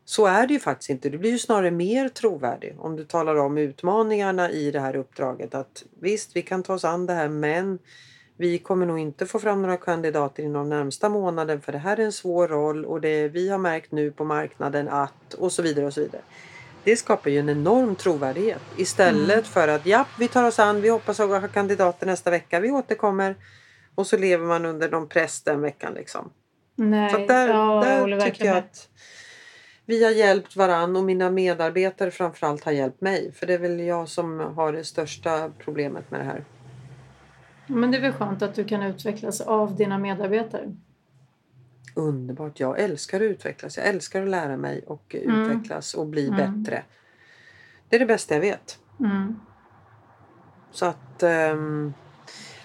så 0.04 0.26
är 0.26 0.46
det 0.46 0.52
ju 0.52 0.60
faktiskt 0.60 0.90
inte. 0.90 1.08
Du 1.08 1.18
blir 1.18 1.30
ju 1.30 1.38
snarare 1.38 1.70
mer 1.70 2.08
trovärdig 2.08 2.76
om 2.78 2.96
du 2.96 3.04
talar 3.04 3.36
om 3.36 3.58
utmaningarna 3.58 4.50
i 4.50 4.70
det 4.70 4.80
här 4.80 4.96
uppdraget. 4.96 5.54
Att 5.54 5.84
visst, 6.00 6.36
vi 6.36 6.42
kan 6.42 6.62
ta 6.62 6.74
oss 6.74 6.84
an 6.84 7.06
det 7.06 7.12
här 7.12 7.28
men 7.28 7.78
vi 8.36 8.58
kommer 8.58 8.86
nog 8.86 8.98
inte 8.98 9.26
få 9.26 9.38
fram 9.38 9.62
några 9.62 9.76
kandidater 9.76 10.42
inom 10.42 10.68
närmsta 10.68 11.08
månaden 11.08 11.60
för 11.60 11.72
det 11.72 11.78
här 11.78 12.00
är 12.00 12.04
en 12.04 12.12
svår 12.12 12.48
roll 12.48 12.84
och 12.84 13.00
det 13.00 13.28
vi 13.28 13.48
har 13.48 13.58
märkt 13.58 13.92
nu 13.92 14.10
på 14.10 14.24
marknaden 14.24 14.88
att 14.88 15.34
och 15.34 15.52
så 15.52 15.62
vidare 15.62 15.86
och 15.86 15.94
så 15.94 16.00
vidare. 16.00 16.22
Det 16.88 16.96
skapar 16.96 17.30
ju 17.30 17.38
en 17.38 17.48
enorm 17.48 17.96
trovärdighet 17.96 18.62
istället 18.76 19.30
mm. 19.30 19.44
för 19.44 19.68
att 19.68 19.86
ja, 19.86 20.06
vi 20.18 20.28
tar 20.28 20.44
oss 20.44 20.58
an, 20.58 20.80
vi 20.80 20.88
hoppas 20.88 21.20
att 21.20 21.30
ha 21.30 21.48
kandidater 21.48 22.06
nästa 22.06 22.30
vecka, 22.30 22.60
vi 22.60 22.70
återkommer 22.70 23.36
och 23.94 24.06
så 24.06 24.16
lever 24.16 24.46
man 24.46 24.64
under 24.64 24.90
någon 24.90 25.08
press 25.08 25.42
den 25.42 25.60
veckan 25.60 25.94
liksom. 25.94 26.30
Nej, 26.74 27.10
så 27.10 27.18
där, 27.18 27.48
ja, 27.48 27.84
där 27.84 28.20
tycker 28.20 28.44
jag 28.44 28.56
att 28.56 28.88
vi 29.86 30.04
har 30.04 30.10
hjälpt 30.10 30.56
varann 30.56 30.96
och 30.96 31.04
mina 31.04 31.30
medarbetare 31.30 32.10
framförallt 32.10 32.64
har 32.64 32.72
hjälpt 32.72 33.00
mig. 33.00 33.32
För 33.32 33.46
det 33.46 33.54
är 33.54 33.58
väl 33.58 33.80
jag 33.80 34.08
som 34.08 34.40
har 34.40 34.72
det 34.72 34.84
största 34.84 35.50
problemet 35.58 36.10
med 36.10 36.20
det 36.20 36.24
här. 36.24 36.44
Men 37.66 37.90
det 37.90 37.96
är 37.96 38.02
väl 38.02 38.12
skönt 38.12 38.42
att 38.42 38.54
du 38.54 38.64
kan 38.64 38.82
utvecklas 38.82 39.40
av 39.40 39.76
dina 39.76 39.98
medarbetare? 39.98 40.74
Underbart. 41.98 42.60
Jag 42.60 42.80
älskar 42.80 43.16
att 43.16 43.22
utvecklas. 43.22 43.76
Jag 43.76 43.86
älskar 43.86 44.22
att 44.22 44.28
lära 44.28 44.56
mig 44.56 44.84
och 44.86 45.14
mm. 45.14 45.42
utvecklas 45.42 45.94
och 45.94 46.06
bli 46.06 46.28
mm. 46.28 46.62
bättre. 46.62 46.82
Det 47.88 47.96
är 47.96 48.00
det 48.00 48.06
bästa 48.06 48.34
jag 48.34 48.40
vet. 48.40 48.78
Mm. 49.00 49.40
Så 50.70 50.86
att... 50.86 51.22
Um, 51.22 51.94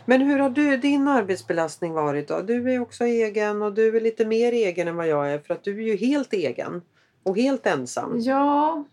men 0.06 0.22
hur 0.22 0.39
har 0.39 0.50
du, 0.50 0.78
din 0.78 1.08
arbetsbelastning 1.08 1.93
varit 1.93 2.28
då? 2.28 2.41
Du 2.41 2.72
är 2.72 2.80
också 2.80 3.04
egen 3.06 3.62
och 3.62 3.74
du 3.74 3.98
är 3.98 4.02
lite 4.02 4.26
mer 4.26 4.52
egen 4.52 4.88
än 4.88 4.96
vad 4.96 5.08
jag 5.08 5.32
är 5.32 5.39
för 5.39 5.54
att 5.54 5.63
du 5.63 5.78
är 5.80 5.88
ju 5.88 5.96
helt 5.96 6.34
egen 6.34 6.82
och 7.24 7.38
helt 7.38 7.65
ensam. 7.65 8.19
Ja, 8.19 8.84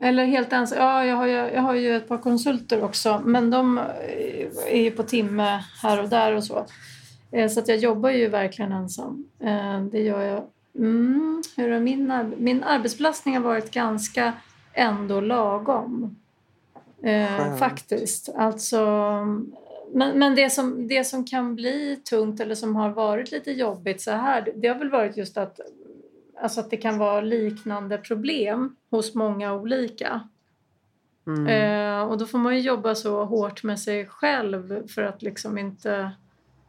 eller 0.00 0.24
helt 0.24 0.52
ensam. 0.52 0.78
Ja, 0.78 1.04
jag 1.04 1.16
har, 1.16 1.26
ju, 1.26 1.34
jag 1.34 1.62
har 1.62 1.74
ju 1.74 1.96
ett 1.96 2.08
par 2.08 2.18
konsulter 2.18 2.84
också 2.84 3.22
men 3.24 3.50
de 3.50 3.80
är 4.66 4.80
ju 4.80 4.90
på 4.90 5.02
timme 5.02 5.64
här 5.82 6.02
och 6.02 6.08
där 6.08 6.36
och 6.36 6.44
så. 6.44 6.66
Eh, 7.30 7.48
så 7.48 7.60
att 7.60 7.68
jag 7.68 7.78
jobbar 7.78 8.10
ju 8.10 8.28
verkligen 8.28 8.72
ensam. 8.72 9.28
Eh, 9.40 9.80
det 9.82 10.00
gör 10.00 10.22
jag. 10.22 10.42
Mm, 10.74 11.42
hur 11.56 11.72
är 11.72 11.80
min, 11.80 12.34
min 12.38 12.62
arbetsbelastning 12.62 13.34
har 13.34 13.42
varit 13.42 13.70
ganska 13.70 14.32
ändå 14.72 15.20
lagom. 15.20 16.16
Eh, 17.02 17.56
faktiskt. 17.56 18.28
Alltså, 18.36 18.76
men 19.92 20.18
men 20.18 20.34
det, 20.34 20.50
som, 20.50 20.88
det 20.88 21.04
som 21.04 21.24
kan 21.24 21.54
bli 21.54 21.96
tungt 21.96 22.40
eller 22.40 22.54
som 22.54 22.76
har 22.76 22.90
varit 22.90 23.30
lite 23.30 23.52
jobbigt 23.52 24.00
så 24.00 24.10
här, 24.10 24.48
det 24.56 24.68
har 24.68 24.74
väl 24.74 24.90
varit 24.90 25.16
just 25.16 25.36
att, 25.36 25.60
alltså 26.42 26.60
att 26.60 26.70
det 26.70 26.76
kan 26.76 26.98
vara 26.98 27.20
liknande 27.20 27.98
problem 27.98 28.76
hos 28.90 29.14
många 29.14 29.54
olika. 29.54 30.20
Mm. 31.26 31.46
Eh, 31.46 32.08
och 32.10 32.18
då 32.18 32.26
får 32.26 32.38
man 32.38 32.54
ju 32.54 32.60
jobba 32.60 32.94
så 32.94 33.24
hårt 33.24 33.62
med 33.62 33.80
sig 33.80 34.06
själv 34.06 34.88
för 34.88 35.02
att 35.02 35.22
liksom 35.22 35.58
inte 35.58 36.10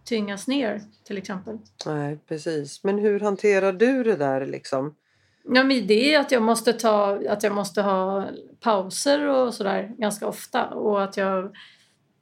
tyngas 0.10 0.48
ner 0.48 0.82
till 1.04 1.18
exempel. 1.18 1.58
Nej, 1.86 2.18
precis. 2.28 2.84
Men 2.84 2.98
hur 2.98 3.20
hanterar 3.20 3.74
du 3.74 4.04
det 4.04 4.16
där 4.16 4.46
liksom? 4.46 4.96
Ja, 5.44 5.64
men 5.64 5.88
det 5.88 6.14
är 6.14 6.20
att 6.20 6.32
jag 6.32 6.42
måste, 6.42 6.74
ta, 6.74 7.20
att 7.30 7.44
jag 7.44 7.54
måste 7.54 7.82
ha 7.82 8.26
pauser 8.60 9.28
och 9.28 9.54
sådär 9.54 9.96
ganska 9.98 10.28
ofta. 10.28 10.66
Och 10.66 11.04
att 11.04 11.18
jag, 11.18 11.56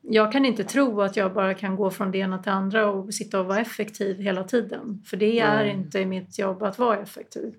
jag 0.01 0.31
kan 0.31 0.45
inte 0.45 0.63
tro 0.63 1.01
att 1.01 1.17
jag 1.17 1.33
bara 1.33 1.53
kan 1.53 1.75
gå 1.75 1.91
från 1.91 2.11
det 2.11 2.17
ena 2.17 2.37
till 2.37 2.51
andra 2.51 2.91
och 2.91 3.13
sitta 3.13 3.39
och 3.39 3.45
vara 3.45 3.59
effektiv 3.59 4.17
hela 4.17 4.43
tiden. 4.43 5.03
För 5.05 5.17
det 5.17 5.39
är 5.39 5.63
Nej. 5.63 5.71
inte 5.71 6.05
mitt 6.05 6.39
jobb 6.39 6.63
att 6.63 6.79
vara 6.79 6.97
effektiv. 6.97 7.55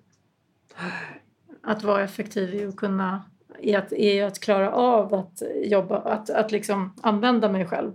Att 1.63 1.83
vara 1.83 2.03
effektiv 2.03 2.55
är 2.55 2.67
att 2.67 2.75
kunna 2.75 3.23
är 3.61 3.77
att, 3.77 3.93
är 3.93 4.25
att 4.25 4.39
klara 4.39 4.71
av 4.71 5.13
att 5.13 5.41
jobba, 5.63 5.97
att, 5.97 6.29
att 6.29 6.51
liksom 6.51 6.93
använda 7.01 7.49
mig 7.49 7.65
själv. 7.65 7.91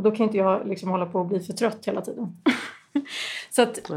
Och 0.00 0.04
då 0.04 0.10
kan 0.10 0.26
inte 0.26 0.38
jag 0.38 0.68
liksom 0.68 0.90
hålla 0.90 1.06
på 1.06 1.18
och 1.18 1.26
bli 1.26 1.40
för 1.40 1.52
trött 1.52 1.86
hela 1.86 2.00
tiden. 2.00 2.36
så 3.50 3.62
att, 3.62 3.90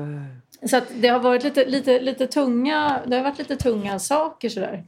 så 0.69 0.77
att 0.77 0.83
det 0.95 1.07
har 1.07 1.19
varit 1.19 1.43
lite, 1.43 1.65
lite, 1.65 1.99
lite 1.99 2.27
tunga, 2.27 3.01
det 3.07 3.15
har 3.15 3.23
varit 3.23 3.39
lite 3.39 3.55
tunga 3.55 3.99
saker 3.99 4.49
sådär. 4.49 4.83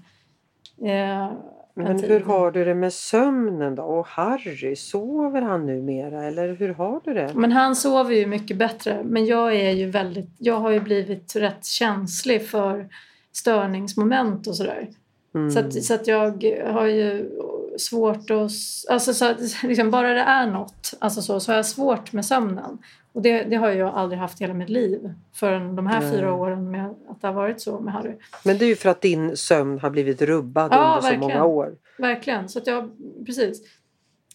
Eh, 0.82 1.32
men 1.74 2.04
hur 2.04 2.20
har 2.20 2.52
du 2.52 2.66
det 2.66 2.76
med 2.76 2.94
sömnen 2.94 3.76
då? 3.76 3.84
Och 3.84 4.08
Harry, 4.08 4.76
sover 4.76 5.42
han 5.42 5.66
numera 5.66 6.24
eller 6.24 6.56
hur 6.56 6.74
har 6.74 7.02
du 7.04 7.14
det? 7.14 7.32
Men 7.36 7.52
han 7.52 7.76
sover 7.76 8.16
ju 8.16 8.26
mycket 8.26 8.58
bättre. 8.58 9.04
Men 9.04 9.26
jag 9.26 9.56
är 9.56 9.72
ju 9.72 9.90
väldigt, 9.90 10.30
jag 10.38 10.60
har 10.60 10.72
ju 10.72 10.80
blivit 10.80 11.36
rätt 11.36 11.66
känslig 11.66 12.48
för 12.48 12.90
störningsmoment 13.32 14.48
och 14.48 14.56
sådär. 14.56 14.88
Mm. 15.36 15.52
Så, 15.52 15.60
att, 15.60 15.84
så 15.84 15.94
att 15.94 16.08
jag 16.08 16.44
har 16.72 16.86
ju 16.86 17.32
svårt 17.78 18.32
att... 18.32 18.52
Alltså 18.90 19.14
så 19.14 19.34
liksom, 19.64 19.92
bara 19.92 20.14
det 20.14 20.20
är 20.20 20.48
något 20.48 20.94
alltså 21.00 21.22
så, 21.22 21.40
så 21.40 21.52
har 21.52 21.56
jag 21.56 21.66
svårt 21.66 22.14
med 22.14 22.26
sömnen. 22.26 22.78
Och 23.14 23.22
det, 23.22 23.44
det 23.44 23.56
har 23.56 23.70
jag 23.70 23.96
aldrig 23.96 24.20
haft 24.20 24.42
hela 24.42 24.54
mitt 24.54 24.70
liv 24.70 25.14
förrän 25.34 25.76
de 25.76 25.88
här 25.88 26.02
Nej. 26.02 26.12
fyra 26.12 26.34
åren 26.34 26.72
med 26.72 26.96
att 27.10 27.22
det 27.22 27.28
har 27.28 27.34
varit 27.34 27.62
så 27.62 27.80
med 27.80 27.94
Harry. 27.94 28.14
Men 28.44 28.58
det 28.58 28.66
är 28.66 28.68
ju 28.68 28.76
för 28.76 28.90
att 28.90 29.02
din 29.02 29.38
sömn 29.38 29.80
har 29.80 29.90
blivit 29.90 30.22
rubbad 30.22 30.72
ja, 30.72 30.78
under 30.78 31.02
verkligen. 31.02 31.22
så 31.22 31.28
många 31.28 31.46
år. 31.46 31.76
Verkligen. 31.98 32.50
Så 32.50 32.60
att 32.60 32.68
jag, 32.68 32.92
precis. 33.26 33.62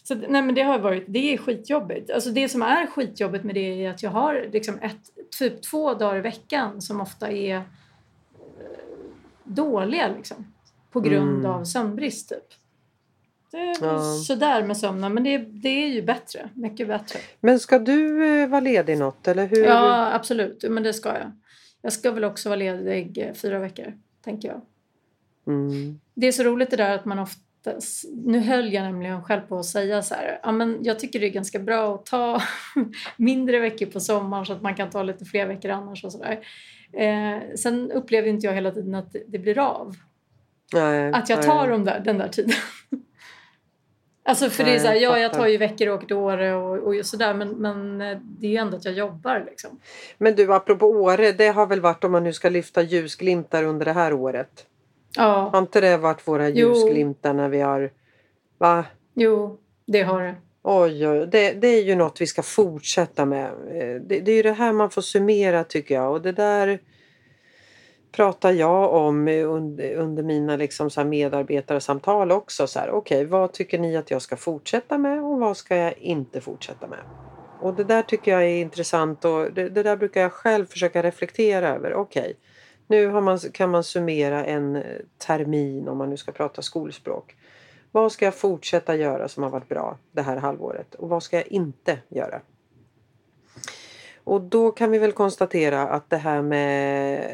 Så, 0.03 0.15
nej 0.15 0.41
men 0.41 0.55
det 0.55 0.61
har 0.61 0.79
varit, 0.79 1.03
det 1.07 1.33
är 1.33 1.37
skitjobbigt. 1.37 2.11
Alltså 2.11 2.29
det 2.29 2.49
som 2.49 2.61
är 2.61 2.87
skitjobbigt 2.87 3.43
med 3.43 3.55
det 3.55 3.85
är 3.85 3.89
att 3.89 4.03
jag 4.03 4.11
har 4.11 4.47
liksom 4.51 4.79
ett, 4.79 4.99
typ 5.39 5.61
två 5.61 5.93
dagar 5.93 6.17
i 6.17 6.21
veckan 6.21 6.81
som 6.81 7.01
ofta 7.01 7.31
är 7.31 7.55
eh, 7.55 7.63
dåliga 9.43 10.07
liksom. 10.17 10.53
På 10.91 10.99
grund 10.99 11.39
mm. 11.39 11.51
av 11.51 11.63
sömnbrist 11.63 12.29
typ. 12.29 12.60
Det 13.51 13.57
är 13.57 13.75
ja. 13.81 14.01
sådär 14.27 14.63
med 14.63 14.77
sömnen 14.77 15.13
men 15.13 15.23
det, 15.23 15.37
det 15.37 15.83
är 15.83 15.87
ju 15.87 16.01
bättre. 16.01 16.49
Mycket 16.53 16.87
bättre. 16.87 17.19
Men 17.39 17.59
ska 17.59 17.79
du 17.79 18.25
eh, 18.41 18.49
vara 18.49 18.61
ledig 18.61 18.97
något 18.97 19.27
eller 19.27 19.45
hur? 19.47 19.63
Ja 19.63 20.13
absolut, 20.13 20.63
men 20.69 20.83
det 20.83 20.93
ska 20.93 21.09
jag. 21.09 21.31
Jag 21.81 21.93
ska 21.93 22.11
väl 22.11 22.23
också 22.23 22.49
vara 22.49 22.59
ledig 22.59 23.17
eh, 23.17 23.33
fyra 23.33 23.59
veckor, 23.59 23.93
tänker 24.23 24.47
jag. 24.47 24.61
Mm. 25.47 25.99
Det 26.13 26.27
är 26.27 26.31
så 26.31 26.43
roligt 26.43 26.69
det 26.69 26.77
där 26.77 26.95
att 26.95 27.05
man 27.05 27.19
ofta 27.19 27.39
nu 28.13 28.39
höll 28.39 28.73
jag 28.73 28.83
nämligen 28.83 29.23
själv 29.23 29.41
på 29.41 29.59
att 29.59 29.65
säga 29.65 30.01
så 30.01 30.13
här, 30.13 30.39
ja, 30.43 30.51
men 30.51 30.77
jag 30.81 30.99
tycker 30.99 31.19
det 31.19 31.25
är 31.25 31.31
ganska 31.31 31.59
bra 31.59 31.95
att 31.95 32.05
ta 32.05 32.41
mindre 33.17 33.59
veckor 33.59 33.85
på 33.85 33.99
sommaren 33.99 34.45
så 34.45 34.53
att 34.53 34.61
man 34.61 34.75
kan 34.75 34.89
ta 34.89 35.03
lite 35.03 35.25
fler 35.25 35.45
veckor 35.45 35.71
annars 35.71 36.03
och 36.03 36.11
sådär. 36.11 36.39
Eh, 36.93 37.55
sen 37.55 37.91
upplever 37.91 38.27
inte 38.27 38.47
jag 38.47 38.53
hela 38.53 38.71
tiden 38.71 38.95
att 38.95 39.15
det 39.27 39.39
blir 39.39 39.59
av. 39.59 39.95
Nej, 40.73 41.11
att 41.13 41.29
jag 41.29 41.43
tar 41.43 41.67
nej. 41.67 41.79
där, 41.79 41.99
den 41.99 42.17
där 42.17 42.27
tiden. 42.27 42.51
Alltså 44.23 44.49
för 44.49 44.63
det 44.63 44.75
är 44.75 44.79
så 44.79 44.87
här, 44.87 44.95
ja 44.95 45.19
jag 45.19 45.33
tar 45.33 45.47
ju 45.47 45.57
veckor 45.57 45.87
och 45.87 45.95
åker 45.95 46.07
till 46.07 46.15
Åre 46.15 46.55
och, 46.55 46.77
och 46.77 47.05
sådär 47.05 47.33
men, 47.33 47.49
men 47.49 48.01
eh, 48.01 48.17
det 48.21 48.47
är 48.47 48.51
ju 48.51 48.57
ändå 48.57 48.77
att 48.77 48.85
jag 48.85 48.93
jobbar 48.93 49.45
liksom. 49.49 49.79
Men 50.17 50.35
du 50.35 50.53
apropå 50.53 50.85
Åre, 50.85 51.31
det 51.31 51.47
har 51.47 51.65
väl 51.65 51.81
varit 51.81 52.03
om 52.03 52.11
man 52.11 52.23
nu 52.23 52.33
ska 52.33 52.49
lyfta 52.49 52.81
ljusglimtar 52.81 53.63
under 53.63 53.85
det 53.85 53.93
här 53.93 54.13
året? 54.13 54.65
Ja. 55.17 55.49
Har 55.53 55.59
inte 55.59 55.81
det 55.81 55.97
varit 55.97 56.27
våra 56.27 56.49
ljusglimtar 56.49 57.33
när 57.33 57.49
vi 57.49 57.61
har... 57.61 57.91
Va? 58.57 58.85
Jo, 59.13 59.57
det 59.85 60.01
har 60.01 60.21
det. 60.21 60.35
Oj, 60.63 61.07
oj, 61.07 61.27
det, 61.31 61.53
det 61.53 61.67
är 61.67 61.83
ju 61.83 61.95
något 61.95 62.21
vi 62.21 62.27
ska 62.27 62.41
fortsätta 62.41 63.25
med. 63.25 63.45
Eh, 63.47 64.01
det, 64.01 64.19
det 64.19 64.31
är 64.31 64.35
ju 64.35 64.43
det 64.43 64.51
här 64.51 64.73
man 64.73 64.89
får 64.89 65.01
summera 65.01 65.63
tycker 65.63 65.95
jag 65.95 66.11
och 66.11 66.21
det 66.21 66.31
där 66.31 66.79
pratar 68.11 68.51
jag 68.51 68.93
om 68.93 69.27
under, 69.27 70.23
mina 70.23 70.55
liksom 70.55 70.89
så 70.89 71.03
medarbetarsamtal 71.03 72.31
också. 72.31 72.67
Så 72.67 72.79
Okej, 72.79 72.93
okay, 72.93 73.25
vad 73.25 73.53
tycker 73.53 73.79
ni 73.79 73.97
att 73.97 74.11
jag 74.11 74.21
ska 74.21 74.37
fortsätta 74.37 74.97
med 74.97 75.23
och 75.23 75.39
vad 75.39 75.57
ska 75.57 75.75
jag 75.75 75.97
inte 75.97 76.41
fortsätta 76.41 76.87
med? 76.87 76.99
Och 77.61 77.73
det 77.73 77.83
där 77.83 78.01
tycker 78.01 78.31
jag 78.31 78.43
är 78.43 78.61
intressant 78.61 79.25
och 79.25 79.53
det, 79.53 79.69
det 79.69 79.83
där 79.83 79.97
brukar 79.97 80.21
jag 80.21 80.33
själv 80.33 80.65
försöka 80.65 81.03
reflektera 81.03 81.69
över. 81.69 81.93
Okej, 81.93 82.21
okay, 82.21 82.33
nu 82.87 83.21
man, 83.21 83.39
kan 83.39 83.69
man 83.69 83.83
summera 83.83 84.45
en 84.45 84.75
eh, 84.75 84.83
termin 85.27 85.87
om 85.87 85.97
man 85.97 86.09
nu 86.09 86.17
ska 86.17 86.31
prata 86.31 86.61
skolspråk. 86.61 87.35
Vad 87.91 88.11
ska 88.11 88.25
jag 88.25 88.35
fortsätta 88.35 88.95
göra 88.95 89.27
som 89.27 89.43
har 89.43 89.49
varit 89.49 89.69
bra 89.69 89.97
det 90.11 90.21
här 90.21 90.37
halvåret 90.37 90.95
och 90.95 91.09
vad 91.09 91.23
ska 91.23 91.37
jag 91.37 91.47
inte 91.47 91.99
göra? 92.09 92.41
Och 94.23 94.41
då 94.41 94.71
kan 94.71 94.91
vi 94.91 94.97
väl 94.97 95.11
konstatera 95.11 95.81
att 95.81 96.09
det 96.09 96.17
här 96.17 96.41
med 96.41 97.27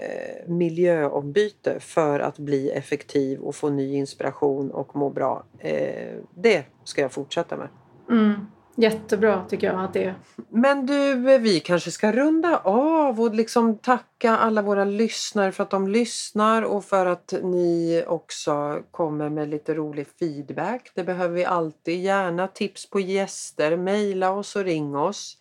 miljöombyte 0.48 1.80
för 1.80 2.20
att 2.20 2.38
bli 2.40 2.70
effektiv 2.70 3.40
och 3.40 3.56
få 3.56 3.70
ny 3.70 3.96
inspiration 3.96 4.72
och 4.72 4.96
må 4.96 5.10
bra. 5.10 5.44
Eh, 5.60 6.16
det 6.36 6.64
ska 6.84 7.02
jag 7.02 7.12
fortsätta 7.12 7.58
med. 7.58 7.68
Mm. 8.10 8.34
Jättebra 8.80 9.46
tycker 9.50 9.68
jag 9.68 9.84
att 9.84 9.94
det 9.94 10.04
är. 10.04 10.16
Men 10.50 10.86
du, 10.86 11.16
vi 11.38 11.60
kanske 11.60 11.92
ska 11.92 12.12
runda 12.12 12.58
av 12.58 13.22
och 13.22 13.36
liksom 13.36 13.78
tacka 13.78 14.38
alla 14.38 14.62
våra 14.62 14.86
lyssnare 14.86 15.52
för 15.52 15.64
att 15.64 15.70
de 15.70 15.88
lyssnar 15.88 16.62
och 16.62 16.86
för 16.86 17.06
att 17.06 17.34
ni 17.44 18.04
också 18.08 18.80
kommer 18.92 19.30
med 19.30 19.50
lite 19.50 19.74
rolig 19.74 20.08
feedback. 20.20 20.92
Det 20.96 21.04
behöver 21.04 21.36
vi 21.36 21.46
alltid. 21.46 22.04
Gärna 22.04 22.48
tips 22.48 22.90
på 22.90 23.00
gäster. 23.00 23.78
Mejla 23.78 24.32
oss 24.32 24.56
och 24.56 24.64
ring 24.64 24.96
oss. 24.96 25.38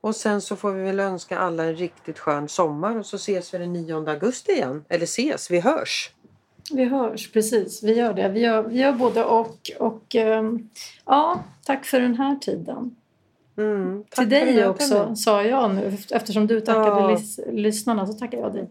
Och 0.00 0.16
sen 0.16 0.40
så 0.40 0.56
får 0.56 0.72
vi 0.72 0.82
väl 0.82 1.00
önska 1.00 1.38
alla 1.38 1.64
en 1.64 1.76
riktigt 1.76 2.18
skön 2.18 2.48
sommar 2.48 2.98
och 2.98 3.06
så 3.06 3.16
ses 3.16 3.54
vi 3.54 3.58
den 3.58 3.72
9 3.72 4.08
augusti 4.10 4.52
igen. 4.52 4.84
Eller 4.88 5.04
ses, 5.04 5.50
vi 5.50 5.60
hörs! 5.60 6.10
Vi 6.72 6.84
hörs, 6.84 7.32
precis. 7.32 7.82
Vi 7.82 7.94
gör 7.94 8.12
det. 8.12 8.28
Vi 8.28 8.40
gör, 8.40 8.62
vi 8.62 8.78
gör 8.78 8.92
både 8.92 9.24
och. 9.24 9.70
Och 9.78 10.14
um, 10.14 10.70
ja, 11.06 11.42
tack 11.64 11.84
för 11.84 12.00
den 12.00 12.14
här 12.14 12.36
tiden. 12.36 12.96
Mm, 13.58 14.04
Till 14.10 14.28
dig 14.28 14.66
också, 14.68 14.88
tiden. 14.88 15.16
sa 15.16 15.42
jag 15.42 15.74
nu. 15.74 15.96
Eftersom 16.10 16.46
du 16.46 16.60
tackade 16.60 16.86
Ja. 16.86 17.10
lys- 17.10 17.52
lyssnarna 17.52 18.06
så 18.06 18.12
tackar 18.12 18.38
jag 18.38 18.52
dig. 18.54 18.70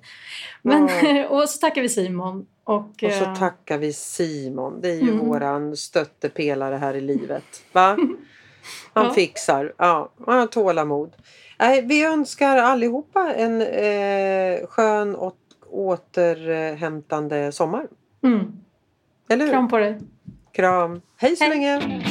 Men, 0.61 0.83
och 1.29 1.49
så 1.49 1.57
tackar 1.59 1.81
vi 1.81 1.89
Simon. 1.89 2.45
Och, 2.63 2.75
Och 3.03 3.11
så 3.19 3.23
eh, 3.23 3.35
tackar 3.35 3.77
vi 3.77 3.93
Simon. 3.93 4.81
Det 4.81 4.89
är 4.89 4.95
ju 4.95 5.11
Mm. 5.11 5.19
våran 5.27 5.77
stöttepelare 5.77 6.75
här 6.75 6.93
i 6.93 7.01
livet. 7.01 7.43
Va? 7.71 7.97
Han 8.93 9.06
Ja. 9.06 9.13
fixar. 9.13 9.73
Ja, 9.77 10.12
han 10.25 10.39
har 10.39 10.47
tålamod. 10.47 11.13
Nej, 11.60 11.82
vi 11.82 12.03
önskar 12.06 12.58
allihopa 12.58 13.34
en 13.34 13.62
eh, 13.62 14.67
skön 14.67 15.15
och 15.15 15.38
återhämtande 15.69 17.51
sommar. 17.51 17.88
Mm. 18.23 18.45
Eller 19.30 19.45
hur? 19.45 19.51
Kram 19.51 19.67
på 19.69 19.77
dig. 19.77 19.99
Kram. 20.53 21.01
Hej 21.17 21.36
så 21.36 21.43
Hej. 21.43 21.49
länge! 21.53 22.01